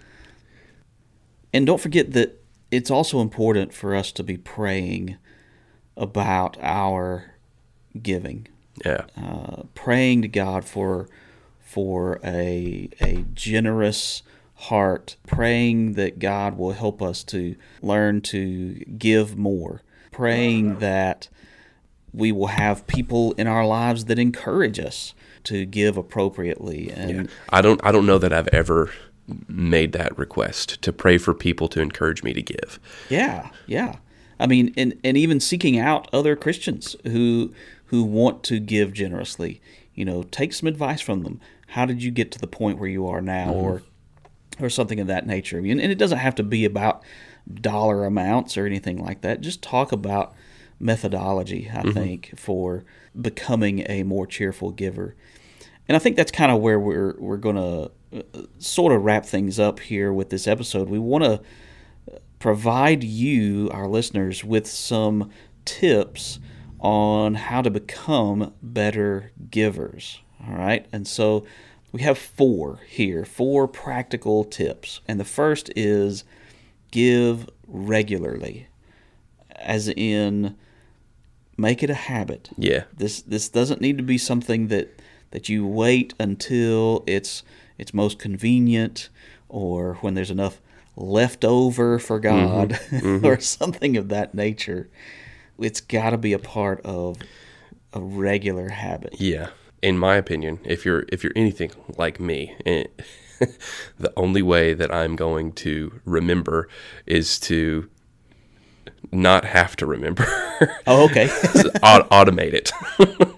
And 1.53 1.65
don't 1.65 1.81
forget 1.81 2.13
that 2.13 2.36
it's 2.71 2.91
also 2.91 3.21
important 3.21 3.73
for 3.73 3.95
us 3.95 4.11
to 4.13 4.23
be 4.23 4.37
praying 4.37 5.17
about 5.95 6.57
our 6.61 7.33
giving, 8.01 8.47
yeah. 8.85 9.05
Uh, 9.19 9.63
praying 9.73 10.21
to 10.21 10.27
God 10.27 10.65
for 10.65 11.07
for 11.59 12.19
a 12.23 12.89
a 13.01 13.25
generous 13.33 14.23
heart, 14.55 15.15
praying 15.25 15.93
that 15.93 16.19
God 16.19 16.57
will 16.57 16.73
help 16.73 17.01
us 17.01 17.23
to 17.25 17.55
learn 17.81 18.21
to 18.21 18.73
give 18.97 19.37
more, 19.37 19.81
praying 20.11 20.79
that 20.79 21.29
we 22.13 22.31
will 22.31 22.47
have 22.47 22.87
people 22.87 23.33
in 23.33 23.47
our 23.47 23.65
lives 23.65 24.05
that 24.05 24.17
encourage 24.17 24.79
us 24.79 25.13
to 25.43 25.65
give 25.65 25.97
appropriately 25.97 26.91
and 26.91 27.29
I 27.49 27.61
don't 27.61 27.79
I 27.83 27.91
don't 27.91 28.05
know 28.05 28.17
that 28.17 28.33
I've 28.33 28.47
ever 28.49 28.91
made 29.47 29.91
that 29.93 30.17
request 30.17 30.81
to 30.81 30.93
pray 30.93 31.17
for 31.17 31.33
people 31.33 31.67
to 31.69 31.81
encourage 31.81 32.23
me 32.23 32.33
to 32.33 32.41
give. 32.41 32.79
Yeah, 33.09 33.49
yeah. 33.65 33.97
I 34.39 34.47
mean, 34.47 34.73
and 34.77 34.97
and 35.03 35.17
even 35.17 35.39
seeking 35.39 35.79
out 35.79 36.07
other 36.13 36.35
Christians 36.35 36.95
who 37.03 37.53
who 37.85 38.03
want 38.03 38.43
to 38.43 38.59
give 38.59 38.93
generously. 38.93 39.61
You 39.93 40.05
know, 40.05 40.23
take 40.23 40.53
some 40.53 40.67
advice 40.67 41.01
from 41.01 41.23
them. 41.23 41.41
How 41.67 41.85
did 41.85 42.03
you 42.03 42.11
get 42.11 42.31
to 42.31 42.39
the 42.39 42.47
point 42.47 42.77
where 42.77 42.89
you 42.89 43.07
are 43.07 43.21
now, 43.21 43.47
mm-hmm. 43.47 43.65
or 43.65 43.83
or 44.59 44.69
something 44.69 44.99
of 44.99 45.07
that 45.07 45.25
nature? 45.25 45.57
And, 45.57 45.81
and 45.81 45.91
it 45.91 45.97
doesn't 45.97 46.19
have 46.19 46.35
to 46.35 46.43
be 46.43 46.65
about 46.65 47.03
dollar 47.53 48.05
amounts 48.05 48.57
or 48.57 48.65
anything 48.65 49.03
like 49.03 49.21
that. 49.21 49.41
Just 49.41 49.61
talk 49.61 49.91
about 49.91 50.33
methodology. 50.79 51.69
I 51.73 51.77
mm-hmm. 51.77 51.91
think 51.91 52.33
for 52.37 52.85
becoming 53.19 53.85
a 53.89 54.03
more 54.03 54.27
cheerful 54.27 54.71
giver. 54.71 55.15
And 55.87 55.95
I 55.95 55.99
think 55.99 56.15
that's 56.15 56.31
kind 56.31 56.51
of 56.51 56.59
where 56.61 56.79
we're 56.79 57.15
we're 57.17 57.37
going 57.37 57.55
to 57.55 57.91
uh, 58.17 58.41
sort 58.59 58.93
of 58.93 59.03
wrap 59.03 59.25
things 59.25 59.59
up 59.59 59.79
here 59.79 60.11
with 60.11 60.29
this 60.29 60.47
episode. 60.47 60.89
We 60.89 60.99
want 60.99 61.23
to 61.23 61.33
uh, 62.13 62.19
provide 62.39 63.03
you, 63.03 63.69
our 63.71 63.87
listeners, 63.87 64.43
with 64.43 64.67
some 64.67 65.29
tips 65.65 66.39
on 66.79 67.35
how 67.35 67.61
to 67.61 67.69
become 67.69 68.53
better 68.61 69.31
givers. 69.49 70.19
All 70.45 70.55
right. 70.55 70.85
And 70.91 71.07
so 71.07 71.45
we 71.91 72.01
have 72.01 72.17
four 72.17 72.81
here, 72.87 73.25
four 73.25 73.67
practical 73.67 74.43
tips. 74.43 75.01
And 75.07 75.19
the 75.19 75.25
first 75.25 75.71
is 75.75 76.23
give 76.91 77.49
regularly, 77.67 78.67
as 79.55 79.89
in 79.89 80.55
make 81.57 81.81
it 81.81 81.89
a 81.89 81.95
habit. 81.95 82.49
Yeah. 82.57 82.83
This 82.95 83.21
this 83.21 83.49
doesn't 83.49 83.81
need 83.81 83.97
to 83.97 84.03
be 84.03 84.17
something 84.17 84.67
that 84.67 85.01
that 85.37 85.49
you 85.49 85.67
wait 85.67 86.15
until 86.19 87.03
it's 87.05 87.43
it's 87.77 87.93
most 87.93 88.17
convenient 88.17 89.07
or 89.47 89.93
when 90.01 90.15
there's 90.15 90.31
enough 90.31 90.59
left 90.95 91.45
over 91.45 91.99
for 91.99 92.19
God 92.19 92.79
or 93.23 93.39
something 93.39 93.97
of 93.97 94.09
that 94.09 94.33
nature. 94.33 94.89
It's 95.59 95.79
got 95.79 96.09
to 96.09 96.17
be 96.17 96.33
a 96.33 96.39
part 96.39 96.83
of 96.83 97.17
a 97.93 98.01
regular 98.01 98.69
habit. 98.69 99.21
Yeah. 99.21 99.49
In 99.83 99.99
my 99.99 100.15
opinion, 100.15 100.57
if 100.63 100.85
you're 100.85 101.05
if 101.09 101.23
you're 101.23 101.33
anything 101.35 101.69
like 101.99 102.19
me, 102.19 102.55
eh, 102.65 102.85
the 103.99 104.11
only 104.17 104.41
way 104.41 104.73
that 104.73 104.91
I'm 104.91 105.15
going 105.15 105.53
to 105.53 106.01
remember 106.03 106.67
is 107.05 107.37
to 107.41 107.87
not 109.11 109.45
have 109.45 109.75
to 109.75 109.85
remember. 109.85 110.25
Oh, 110.87 111.05
okay. 111.05 111.27
Automate 111.83 112.53
it. 112.53 112.71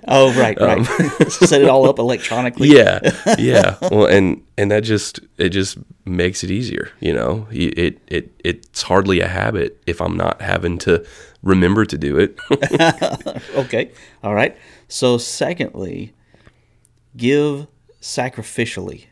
Oh, 0.09 0.33
right, 0.39 0.59
right. 0.59 0.85
Set 1.31 1.61
it 1.61 1.69
all 1.69 1.87
up 1.87 1.99
electronically. 1.99 2.67
yeah 2.69 2.99
yeah 3.37 3.77
well 3.89 4.05
and 4.05 4.43
and 4.57 4.71
that 4.71 4.83
just 4.83 5.19
it 5.37 5.49
just 5.49 5.77
makes 6.05 6.43
it 6.43 6.51
easier 6.51 6.91
you 6.99 7.13
know 7.13 7.47
it 7.51 7.99
it 8.07 8.31
it's 8.43 8.81
hardly 8.81 9.21
a 9.21 9.27
habit 9.27 9.81
if 9.85 10.01
i'm 10.01 10.17
not 10.17 10.41
having 10.41 10.77
to 10.79 11.05
remember 11.43 11.85
to 11.85 11.97
do 11.97 12.17
it 12.17 12.37
okay. 13.55 13.91
All 14.23 14.33
right. 14.33 14.57
So, 14.87 15.17
secondly, 15.17 16.13
give 17.15 17.67
sacrificially. 18.01 19.05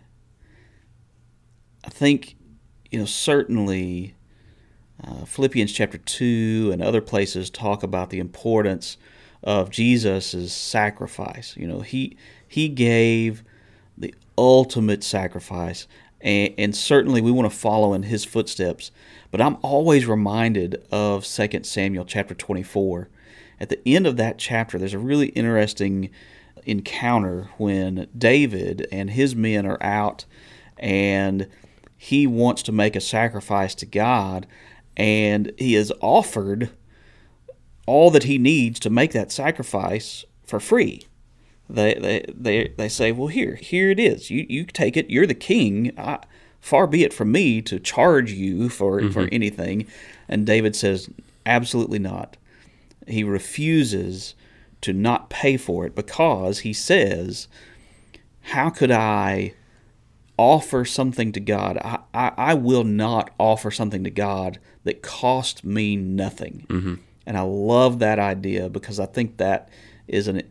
I 1.83 1.89
think, 1.89 2.35
you 2.91 2.99
know, 2.99 3.05
certainly 3.05 4.15
uh, 5.03 5.25
Philippians 5.25 5.71
chapter 5.71 5.97
2 5.97 6.71
and 6.73 6.81
other 6.81 7.01
places 7.01 7.49
talk 7.49 7.83
about 7.83 8.09
the 8.09 8.19
importance 8.19 8.97
of 9.43 9.69
Jesus' 9.69 10.53
sacrifice. 10.53 11.55
You 11.57 11.67
know, 11.67 11.81
he, 11.81 12.17
he 12.47 12.69
gave 12.69 13.43
the 13.97 14.13
ultimate 14.37 15.03
sacrifice, 15.03 15.87
and, 16.21 16.53
and 16.57 16.75
certainly 16.75 17.21
we 17.21 17.31
want 17.31 17.51
to 17.51 17.57
follow 17.57 17.93
in 17.93 18.03
his 18.03 18.25
footsteps. 18.25 18.91
But 19.31 19.41
I'm 19.41 19.57
always 19.61 20.05
reminded 20.05 20.85
of 20.91 21.25
2 21.25 21.63
Samuel 21.63 22.05
chapter 22.05 22.33
24 22.33 23.09
at 23.59 23.69
the 23.69 23.79
end 23.85 24.05
of 24.05 24.17
that 24.17 24.37
chapter, 24.37 24.77
there's 24.77 24.93
a 24.93 24.99
really 24.99 25.29
interesting 25.29 26.09
encounter 26.65 27.49
when 27.57 28.07
David 28.15 28.87
and 28.91 29.09
his 29.09 29.35
men 29.35 29.65
are 29.65 29.81
out 29.81 30.25
and 30.77 31.47
he 31.95 32.27
wants 32.27 32.61
to 32.63 32.71
make 32.71 32.95
a 32.95 33.01
sacrifice 33.01 33.73
to 33.75 33.85
God 33.85 34.45
and 34.95 35.51
he 35.57 35.75
is 35.75 35.93
offered 36.01 36.69
all 37.87 38.11
that 38.11 38.23
he 38.23 38.37
needs 38.37 38.79
to 38.81 38.91
make 38.91 39.13
that 39.13 39.31
sacrifice 39.31 40.25
for 40.45 40.59
free. 40.59 41.07
They 41.69 41.95
they 41.95 42.25
they, 42.33 42.73
they 42.77 42.89
say, 42.89 43.11
"Well, 43.11 43.27
here, 43.27 43.55
here 43.55 43.89
it 43.89 43.99
is. 43.99 44.29
You 44.29 44.45
you 44.47 44.65
take 44.65 44.95
it. 44.95 45.09
You're 45.09 45.25
the 45.25 45.33
king. 45.33 45.91
I, 45.97 46.19
far 46.61 46.85
be 46.85 47.03
it 47.03 47.13
from 47.13 47.31
me 47.31 47.61
to 47.63 47.79
charge 47.79 48.31
you 48.31 48.69
for 48.69 49.01
mm-hmm. 49.01 49.11
for 49.11 49.27
anything." 49.31 49.87
And 50.29 50.45
David 50.45 50.75
says, 50.75 51.09
"Absolutely 51.45 51.99
not." 51.99 52.37
He 53.07 53.23
refuses 53.23 54.35
to 54.81 54.93
not 54.93 55.29
pay 55.29 55.57
for 55.57 55.85
it 55.85 55.95
because 55.95 56.59
he 56.59 56.73
says, 56.73 57.47
"How 58.41 58.69
could 58.69 58.91
I?" 58.91 59.53
offer 60.39 60.85
something 60.85 61.31
to 61.31 61.39
God. 61.39 61.79
I, 61.83 61.97
I, 62.13 62.31
I, 62.37 62.53
will 62.53 62.83
not 62.83 63.31
offer 63.39 63.71
something 63.71 64.03
to 64.03 64.11
God 64.11 64.59
that 64.83 65.01
cost 65.01 65.65
me 65.65 65.95
nothing. 65.95 66.67
Mm-hmm. 66.69 66.93
And 67.27 67.37
I 67.37 67.41
love 67.41 67.99
that 67.99 68.19
idea 68.19 68.69
because 68.69 69.01
I 69.01 69.05
think 69.05 69.37
that 69.37 69.69
is 70.07 70.29
an 70.29 70.43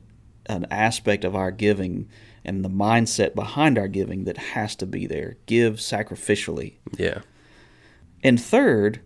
an 0.48 0.66
aspect 0.70 1.24
of 1.24 1.34
our 1.34 1.50
giving 1.50 2.08
and 2.44 2.64
the 2.64 2.68
mindset 2.70 3.34
behind 3.34 3.76
our 3.76 3.88
giving 3.88 4.24
that 4.24 4.36
has 4.36 4.76
to 4.76 4.86
be 4.86 5.06
there. 5.06 5.38
Give 5.46 5.76
sacrificially. 5.76 6.74
Yeah. 6.96 7.22
And 8.22 8.40
third, 8.40 9.00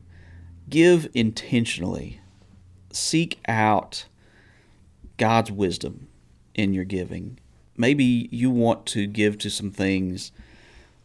give 0.68 1.08
intentionally. 1.14 2.20
Seek 2.92 3.38
out 3.48 4.04
God's 5.16 5.50
wisdom 5.50 6.08
in 6.54 6.74
your 6.74 6.84
giving. 6.84 7.38
Maybe 7.76 8.28
you 8.30 8.50
want 8.50 8.84
to 8.86 9.06
give 9.06 9.38
to 9.38 9.48
some 9.48 9.70
things 9.70 10.32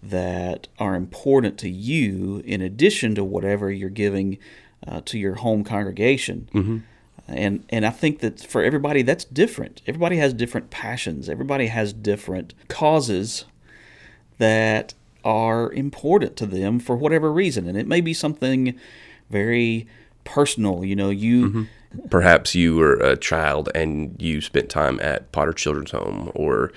that 0.04 0.68
are 0.80 0.96
important 0.96 1.58
to 1.60 1.70
you 1.70 2.42
in 2.44 2.62
addition 2.62 3.16
to 3.16 3.24
whatever 3.24 3.72
you're 3.72 3.90
giving 3.90 4.38
uh, 4.88 5.02
to 5.06 5.18
your 5.18 5.36
home 5.36 5.64
congregation. 5.64 6.50
Mm-hmm 6.54 6.78
and 7.28 7.66
and 7.70 7.86
I 7.86 7.90
think 7.90 8.20
that 8.20 8.42
for 8.42 8.64
everybody 8.64 9.02
that's 9.02 9.26
different. 9.26 9.82
Everybody 9.88 10.18
has 10.18 10.34
different 10.34 10.70
passions. 10.70 11.30
Everybody 11.30 11.68
has 11.68 11.94
different 11.94 12.54
causes 12.68 13.46
that 14.38 14.94
are 15.24 15.72
important 15.74 16.36
to 16.38 16.46
them 16.46 16.80
for 16.80 16.96
whatever 16.96 17.32
reason, 17.32 17.68
and 17.68 17.78
it 17.78 17.88
may 17.88 18.02
be 18.02 18.14
something 18.14 18.78
very 19.30 19.88
personal. 20.24 20.86
You 20.86 20.96
know, 20.96 21.10
you. 21.10 21.50
Mm-hmm. 21.50 21.64
Perhaps 22.10 22.54
you 22.54 22.76
were 22.76 22.96
a 22.96 23.16
child 23.16 23.70
and 23.74 24.22
you 24.22 24.42
spent 24.42 24.70
time 24.70 25.00
at 25.00 25.32
Potter 25.32 25.54
Children's 25.54 25.92
Home 25.92 26.30
or 26.36 26.74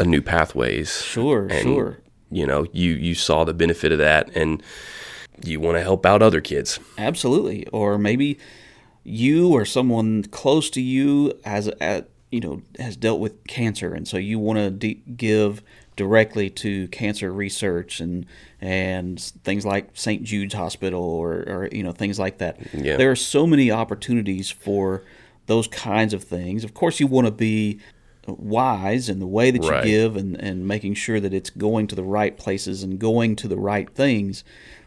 a 0.00 0.04
New 0.04 0.20
Pathways. 0.20 1.02
Sure, 1.02 1.46
and, 1.46 1.62
sure. 1.62 1.98
You 2.32 2.46
know, 2.48 2.66
you 2.72 2.94
you 2.94 3.14
saw 3.14 3.44
the 3.44 3.54
benefit 3.54 3.92
of 3.92 3.98
that, 3.98 4.28
and 4.34 4.60
you 5.44 5.60
want 5.60 5.76
to 5.76 5.82
help 5.82 6.06
out 6.06 6.22
other 6.22 6.40
kids. 6.40 6.78
Absolutely, 6.98 7.66
or 7.68 7.98
maybe 7.98 8.38
you 9.04 9.52
or 9.52 9.64
someone 9.64 10.24
close 10.24 10.68
to 10.70 10.80
you 10.80 11.38
has 11.44 11.68
at 11.80 12.08
you 12.30 12.40
know 12.40 12.62
has 12.78 12.96
dealt 12.96 13.20
with 13.20 13.44
cancer, 13.46 13.94
and 13.94 14.06
so 14.06 14.16
you 14.16 14.38
want 14.38 14.58
to 14.58 14.70
de- 14.70 15.02
give 15.16 15.62
directly 15.96 16.50
to 16.50 16.88
cancer 16.88 17.32
research 17.32 18.00
and 18.00 18.26
and 18.60 19.20
things 19.44 19.64
like 19.64 19.90
St. 19.94 20.22
Jude's 20.22 20.54
Hospital 20.54 21.02
or, 21.02 21.32
or 21.46 21.68
you 21.72 21.82
know 21.82 21.92
things 21.92 22.18
like 22.18 22.38
that. 22.38 22.58
Yeah. 22.72 22.96
There 22.96 23.10
are 23.10 23.16
so 23.16 23.46
many 23.46 23.70
opportunities 23.70 24.50
for 24.50 25.02
those 25.46 25.68
kinds 25.68 26.12
of 26.12 26.24
things. 26.24 26.64
Of 26.64 26.74
course, 26.74 27.00
you 27.00 27.06
want 27.06 27.26
to 27.26 27.32
be 27.32 27.80
wise 28.26 29.08
in 29.08 29.20
the 29.20 29.26
way 29.26 29.50
that 29.50 29.62
you 29.62 29.70
right. 29.70 29.84
give 29.84 30.16
and, 30.16 30.36
and 30.40 30.66
making 30.66 30.94
sure 30.94 31.20
that 31.20 31.32
it's 31.32 31.50
going 31.50 31.86
to 31.86 31.94
the 31.94 32.02
right 32.02 32.36
places 32.36 32.82
and 32.82 32.98
going 32.98 33.36
to 33.36 33.48
the 33.48 33.56
right 33.56 33.88
things. 33.90 34.42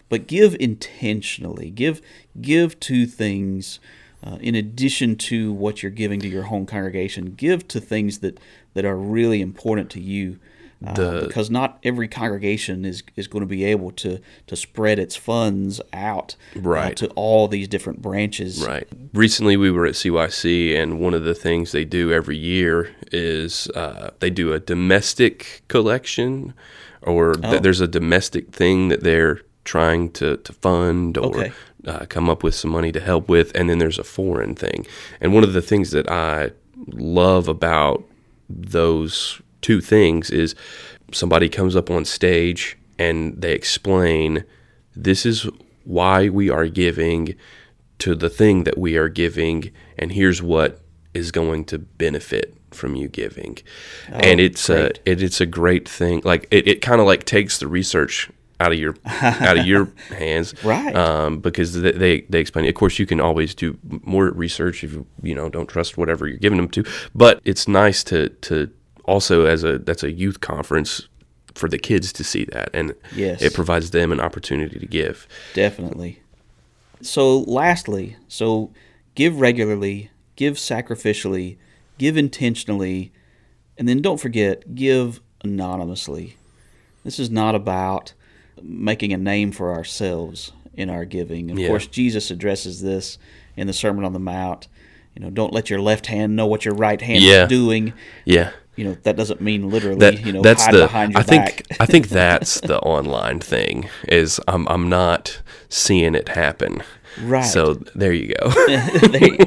But 0.10 0.28
give 0.28 0.56
intentionally. 0.60 1.70
Give 1.70 2.02
give 2.42 2.80
to 2.82 3.06
things 3.06 3.80
uh, 4.24 4.38
in 4.42 4.56
addition 4.56 5.16
to 5.16 5.54
what 5.54 5.82
you're 5.82 5.92
giving 5.92 6.20
to 6.20 6.28
your 6.28 6.44
home 6.44 6.66
congregation, 6.66 7.34
give 7.36 7.68
to 7.70 7.80
things 7.80 8.20
that, 8.20 8.40
that 8.74 8.86
are 8.86 8.98
really 8.98 9.42
important 9.42 9.90
to 9.92 10.02
you. 10.02 10.40
Uh, 10.86 10.94
the, 10.94 11.24
because 11.28 11.50
not 11.50 11.78
every 11.84 12.08
congregation 12.08 12.86
is, 12.86 13.04
is 13.18 13.28
going 13.28 13.42
to 13.42 13.48
be 13.48 13.66
able 13.66 13.92
to, 13.92 14.18
to 14.48 14.56
spread 14.56 14.98
its 14.98 15.14
funds 15.14 15.82
out 15.92 16.38
uh, 16.56 16.62
right. 16.62 16.92
uh, 16.92 16.96
to 16.96 17.08
all 17.16 17.50
these 17.50 17.68
different 17.68 18.02
branches. 18.02 18.66
Right. 18.66 18.88
Recently, 19.14 19.58
we 19.58 19.72
were 19.72 19.86
at 19.86 19.96
CYC, 19.96 20.78
and 20.78 21.02
one 21.02 21.14
of 21.14 21.26
the 21.26 21.36
things 21.36 21.74
they 21.74 21.84
do 21.84 22.14
every 22.14 22.38
year 22.38 22.96
is 23.12 23.68
uh, 23.72 24.12
they 24.20 24.30
do 24.30 24.54
a 24.54 24.60
domestic 24.60 25.64
collection, 25.68 26.54
or 27.02 27.32
oh. 27.32 27.52
th- 27.52 27.62
there's 27.62 27.82
a 27.82 27.88
domestic 27.88 28.54
thing 28.54 28.88
that 28.88 29.04
they're 29.04 29.42
trying 29.76 30.12
to, 30.12 30.38
to 30.38 30.54
fund 30.54 31.18
or 31.18 31.28
okay 31.28 31.52
uh, 31.88 32.06
come 32.08 32.30
up 32.30 32.44
with 32.44 32.56
some 32.56 32.72
money 32.72 32.92
to 32.92 33.00
help 33.00 33.30
with, 33.30 33.52
and 33.56 33.70
then 33.70 33.80
there's 33.80 34.00
a 34.00 34.04
foreign 34.04 34.56
thing. 34.56 34.86
And 35.22 35.34
one 35.34 35.44
of 35.44 35.54
the 35.54 35.62
things 35.62 35.92
that 35.92 36.10
I 36.10 36.52
love 36.88 37.48
about 37.48 38.04
those 38.50 39.42
two 39.62 39.82
things 39.82 40.30
is 40.30 40.56
somebody 41.12 41.50
comes 41.50 41.76
up 41.76 41.90
on 41.90 42.06
stage 42.06 42.78
and 42.98 43.42
they 43.42 43.54
explain 43.54 44.44
this 44.96 45.26
is 45.26 45.48
why 45.84 46.30
we 46.30 46.50
are 46.50 46.68
giving 46.68 47.36
to 48.00 48.16
the 48.16 48.30
thing 48.30 48.64
that 48.64 48.78
we 48.78 48.98
are 48.98 49.10
giving, 49.10 49.72
and 49.98 50.12
here's 50.12 50.42
what 50.42 50.82
is 51.14 51.32
going 51.32 51.66
to 51.66 51.80
benefit 51.80 52.56
from 52.72 52.96
you 52.96 53.08
giving. 53.08 53.58
Oh, 54.12 54.18
and 54.18 54.40
it's 54.40 54.68
great. 54.68 55.00
a 55.06 55.12
it, 55.12 55.24
it's 55.24 55.42
a 55.42 55.46
great 55.46 55.88
thing. 55.88 56.22
Like 56.24 56.48
it, 56.52 56.68
it 56.68 56.82
kind 56.82 57.02
of 57.02 57.08
like 57.08 57.24
takes 57.26 57.58
the 57.58 57.68
research 57.68 58.30
out 58.60 58.72
of 58.72 58.78
your 58.78 58.96
out 59.06 59.58
of 59.58 59.66
your 59.66 59.92
hands, 60.10 60.54
right? 60.64 60.96
Um, 60.96 61.40
because 61.40 61.74
they, 61.74 61.92
they, 61.92 62.22
they 62.22 62.40
explain. 62.40 62.68
Of 62.68 62.76
course, 62.76 63.00
you 63.00 63.06
can 63.06 63.20
always 63.20 63.56
do 63.56 63.78
more 64.04 64.32
research 64.32 64.84
if 64.84 64.94
you 64.94 65.06
you 65.22 65.36
know 65.36 65.50
don't 65.50 65.68
trust 65.68 65.98
whatever 65.98 66.28
you're 66.28 66.38
giving 66.38 66.58
them 66.58 66.70
to. 66.70 66.84
But 67.16 67.42
it's 67.46 67.68
nice 67.68 68.04
to 68.06 68.30
to 68.30 68.70
also 69.06 69.46
as 69.46 69.64
a 69.64 69.80
that's 69.80 70.04
a 70.04 70.12
youth 70.12 70.42
conference 70.42 71.08
for 71.56 71.68
the 71.70 71.78
kids 71.78 72.14
to 72.14 72.24
see 72.24 72.46
that, 72.46 72.70
and 72.74 72.96
yes. 73.16 73.42
it 73.42 73.54
provides 73.54 73.92
them 73.92 74.12
an 74.12 74.20
opportunity 74.20 74.80
to 74.80 74.86
give. 74.86 75.28
Definitely. 75.54 76.22
So, 77.02 77.40
lastly, 77.40 78.18
so 78.28 78.72
give 79.16 79.40
regularly, 79.40 80.12
give 80.36 80.56
sacrificially, 80.56 81.58
give 81.98 82.18
intentionally, 82.18 83.12
and 83.78 83.88
then 83.88 84.02
don't 84.02 84.20
forget 84.20 84.76
give 84.76 85.22
anonymously. 85.44 86.38
This 87.04 87.20
is 87.20 87.30
not 87.30 87.56
about 87.56 88.14
making 88.64 89.14
a 89.14 89.18
name 89.18 89.52
for 89.52 89.74
ourselves 89.74 90.52
in 90.74 90.90
our 90.90 91.06
giving. 91.06 91.52
Of 91.52 91.60
yeah. 91.60 91.68
course, 91.68 91.88
Jesus 91.88 92.32
addresses 92.32 92.82
this 92.82 93.18
in 93.56 93.68
the 93.68 93.74
Sermon 93.74 94.06
on 94.06 94.14
the 94.14 94.20
Mount. 94.20 94.68
You 95.16 95.22
know, 95.22 95.30
don't 95.30 95.54
let 95.54 95.70
your 95.70 95.82
left 95.82 96.06
hand 96.06 96.36
know 96.36 96.48
what 96.48 96.66
your 96.66 96.74
right 96.74 97.02
hand 97.02 97.22
yeah. 97.22 97.44
is 97.44 97.50
doing. 97.50 97.94
Yeah. 98.26 98.52
You 98.76 98.86
know, 98.86 98.98
that 99.04 99.18
doesn't 99.18 99.42
mean 99.42 99.70
literally, 99.70 100.00
that, 100.00 100.26
you 100.26 100.32
know, 100.32 100.42
that's 100.42 100.64
hide 100.64 100.74
the, 100.74 100.80
behind 100.80 101.12
your 101.12 101.20
I 101.20 101.24
think, 101.24 101.68
back. 101.68 101.82
I 101.82 101.86
think 101.86 102.08
that's 102.10 102.62
the 102.62 102.80
online 102.80 103.40
thing 103.42 103.90
is 104.08 104.40
I'm, 104.48 104.66
I'm 104.70 104.88
not 104.88 105.42
seeing 105.68 106.16
it 106.16 106.30
happen. 106.30 106.82
Right. 107.22 107.42
So 107.42 107.74
there 107.74 108.14
you 108.14 108.34
go. 108.34 108.50
they, 108.68 109.38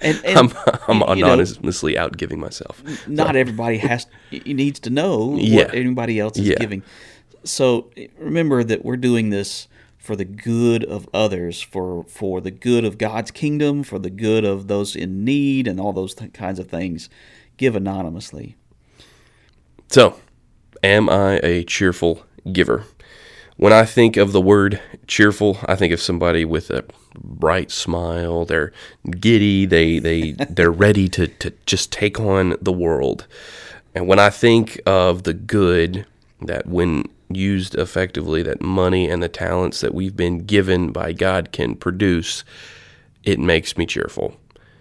and, 0.00 0.24
and, 0.24 0.26
I'm, 0.36 0.52
I'm 0.88 1.02
anonymously 1.02 1.94
know, 1.94 2.02
out 2.02 2.16
giving 2.16 2.40
myself. 2.40 2.82
Not 3.06 3.34
so. 3.34 3.38
everybody 3.38 3.78
has 3.78 4.06
needs 4.30 4.80
to 4.80 4.90
know 4.90 5.36
yeah. 5.36 5.66
what 5.66 5.74
anybody 5.74 6.18
else 6.18 6.38
is 6.38 6.48
yeah. 6.48 6.56
giving 6.58 6.82
so 7.44 7.90
remember 8.18 8.64
that 8.64 8.84
we're 8.84 8.96
doing 8.96 9.30
this 9.30 9.68
for 9.98 10.16
the 10.16 10.24
good 10.24 10.84
of 10.84 11.08
others, 11.14 11.62
for 11.62 12.04
for 12.04 12.40
the 12.40 12.50
good 12.50 12.84
of 12.84 12.98
God's 12.98 13.30
kingdom, 13.30 13.84
for 13.84 13.98
the 13.98 14.10
good 14.10 14.44
of 14.44 14.66
those 14.66 14.96
in 14.96 15.24
need, 15.24 15.68
and 15.68 15.78
all 15.78 15.92
those 15.92 16.14
th- 16.14 16.32
kinds 16.32 16.58
of 16.58 16.68
things. 16.68 17.08
Give 17.56 17.76
anonymously. 17.76 18.56
So, 19.88 20.18
am 20.82 21.08
I 21.08 21.38
a 21.42 21.62
cheerful 21.64 22.24
giver? 22.50 22.84
When 23.56 23.72
I 23.72 23.84
think 23.84 24.16
of 24.16 24.32
the 24.32 24.40
word 24.40 24.80
cheerful, 25.06 25.58
I 25.66 25.76
think 25.76 25.92
of 25.92 26.00
somebody 26.00 26.44
with 26.44 26.70
a 26.70 26.84
bright 27.14 27.70
smile. 27.70 28.44
They're 28.44 28.72
giddy. 29.08 29.66
They 29.66 30.00
they 30.00 30.32
they're 30.50 30.72
ready 30.72 31.08
to 31.10 31.28
to 31.28 31.52
just 31.64 31.92
take 31.92 32.18
on 32.18 32.56
the 32.60 32.72
world. 32.72 33.26
And 33.94 34.08
when 34.08 34.18
I 34.18 34.30
think 34.30 34.80
of 34.84 35.22
the 35.22 35.34
good 35.34 36.06
that 36.40 36.66
when 36.66 37.04
used 37.34 37.74
effectively, 37.74 38.42
that 38.42 38.60
money 38.60 39.08
and 39.08 39.22
the 39.22 39.28
talents 39.28 39.80
that 39.80 39.94
we've 39.94 40.16
been 40.16 40.38
given 40.44 40.92
by 40.92 41.12
God 41.12 41.52
can 41.52 41.74
produce, 41.74 42.44
it 43.24 43.38
makes 43.38 43.76
me 43.76 43.86
cheerful. 43.86 44.36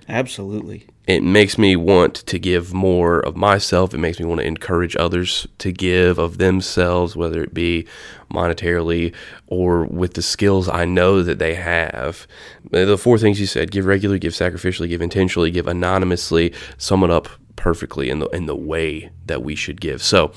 Absolutely. 0.07 0.87
It 1.07 1.23
makes 1.23 1.57
me 1.57 1.75
want 1.75 2.15
to 2.15 2.37
give 2.37 2.73
more 2.73 3.19
of 3.21 3.35
myself. 3.35 3.93
It 3.93 3.97
makes 3.97 4.19
me 4.19 4.25
want 4.25 4.39
to 4.41 4.47
encourage 4.47 4.95
others 4.95 5.47
to 5.57 5.71
give 5.71 6.19
of 6.19 6.37
themselves, 6.37 7.15
whether 7.15 7.41
it 7.41 7.53
be 7.53 7.87
monetarily 8.31 9.13
or 9.47 9.85
with 9.85 10.13
the 10.13 10.21
skills 10.21 10.69
I 10.69 10.85
know 10.85 11.23
that 11.23 11.39
they 11.39 11.55
have. 11.55 12.27
The 12.69 12.97
four 12.97 13.17
things 13.17 13.39
you 13.39 13.45
said 13.47 13.71
give 13.71 13.85
regularly, 13.85 14.19
give 14.19 14.33
sacrificially, 14.33 14.89
give 14.89 15.01
intentionally, 15.01 15.49
give 15.49 15.67
anonymously 15.67 16.53
sum 16.77 17.03
it 17.03 17.09
up 17.09 17.29
perfectly 17.61 18.09
in 18.09 18.17
the 18.17 18.27
in 18.29 18.47
the 18.47 18.55
way 18.55 19.11
that 19.27 19.43
we 19.43 19.53
should 19.53 19.79
give. 19.79 20.01
So, 20.01 20.31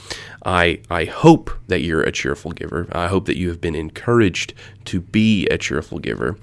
I 0.44 0.80
I 0.90 1.06
hope 1.06 1.50
that 1.68 1.80
you're 1.80 2.02
a 2.02 2.12
cheerful 2.12 2.52
giver. 2.52 2.86
I 2.92 3.06
hope 3.06 3.24
that 3.24 3.38
you 3.38 3.48
have 3.48 3.62
been 3.62 3.74
encouraged 3.74 4.52
to 4.84 5.00
be 5.00 5.46
a 5.48 5.56
cheerful 5.56 5.98
giver. 5.98 6.38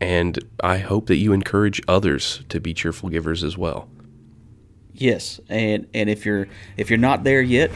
And 0.00 0.38
I 0.62 0.78
hope 0.78 1.06
that 1.06 1.16
you 1.16 1.32
encourage 1.32 1.80
others 1.86 2.42
to 2.48 2.60
be 2.60 2.72
cheerful 2.72 3.08
givers 3.08 3.42
as 3.42 3.58
well. 3.58 3.88
Yes, 4.94 5.40
and 5.48 5.88
and 5.92 6.08
if 6.08 6.24
you're 6.24 6.46
if 6.76 6.88
you're 6.88 6.98
not 6.98 7.24
there 7.24 7.42
yet, 7.42 7.72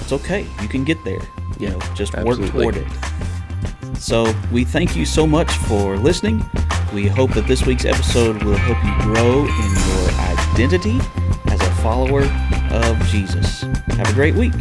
it's 0.00 0.12
okay. 0.12 0.44
You 0.60 0.68
can 0.68 0.82
get 0.84 0.98
there. 1.04 1.22
You 1.60 1.70
know, 1.70 1.78
just 1.94 2.14
Absolutely. 2.14 2.64
work 2.64 2.74
toward 2.74 2.76
it. 2.76 3.98
So 4.00 4.34
we 4.50 4.64
thank 4.64 4.96
you 4.96 5.06
so 5.06 5.24
much 5.24 5.52
for 5.68 5.96
listening. 5.96 6.44
We 6.92 7.06
hope 7.06 7.32
that 7.34 7.46
this 7.46 7.64
week's 7.64 7.84
episode 7.84 8.42
will 8.42 8.56
help 8.56 8.78
you 8.84 9.14
grow 9.14 9.44
in 9.44 9.70
your 9.88 10.10
identity 10.34 11.25
follower 11.86 12.24
of 12.72 13.00
Jesus. 13.06 13.62
Have 13.90 14.10
a 14.10 14.12
great 14.12 14.34
week. 14.34 14.54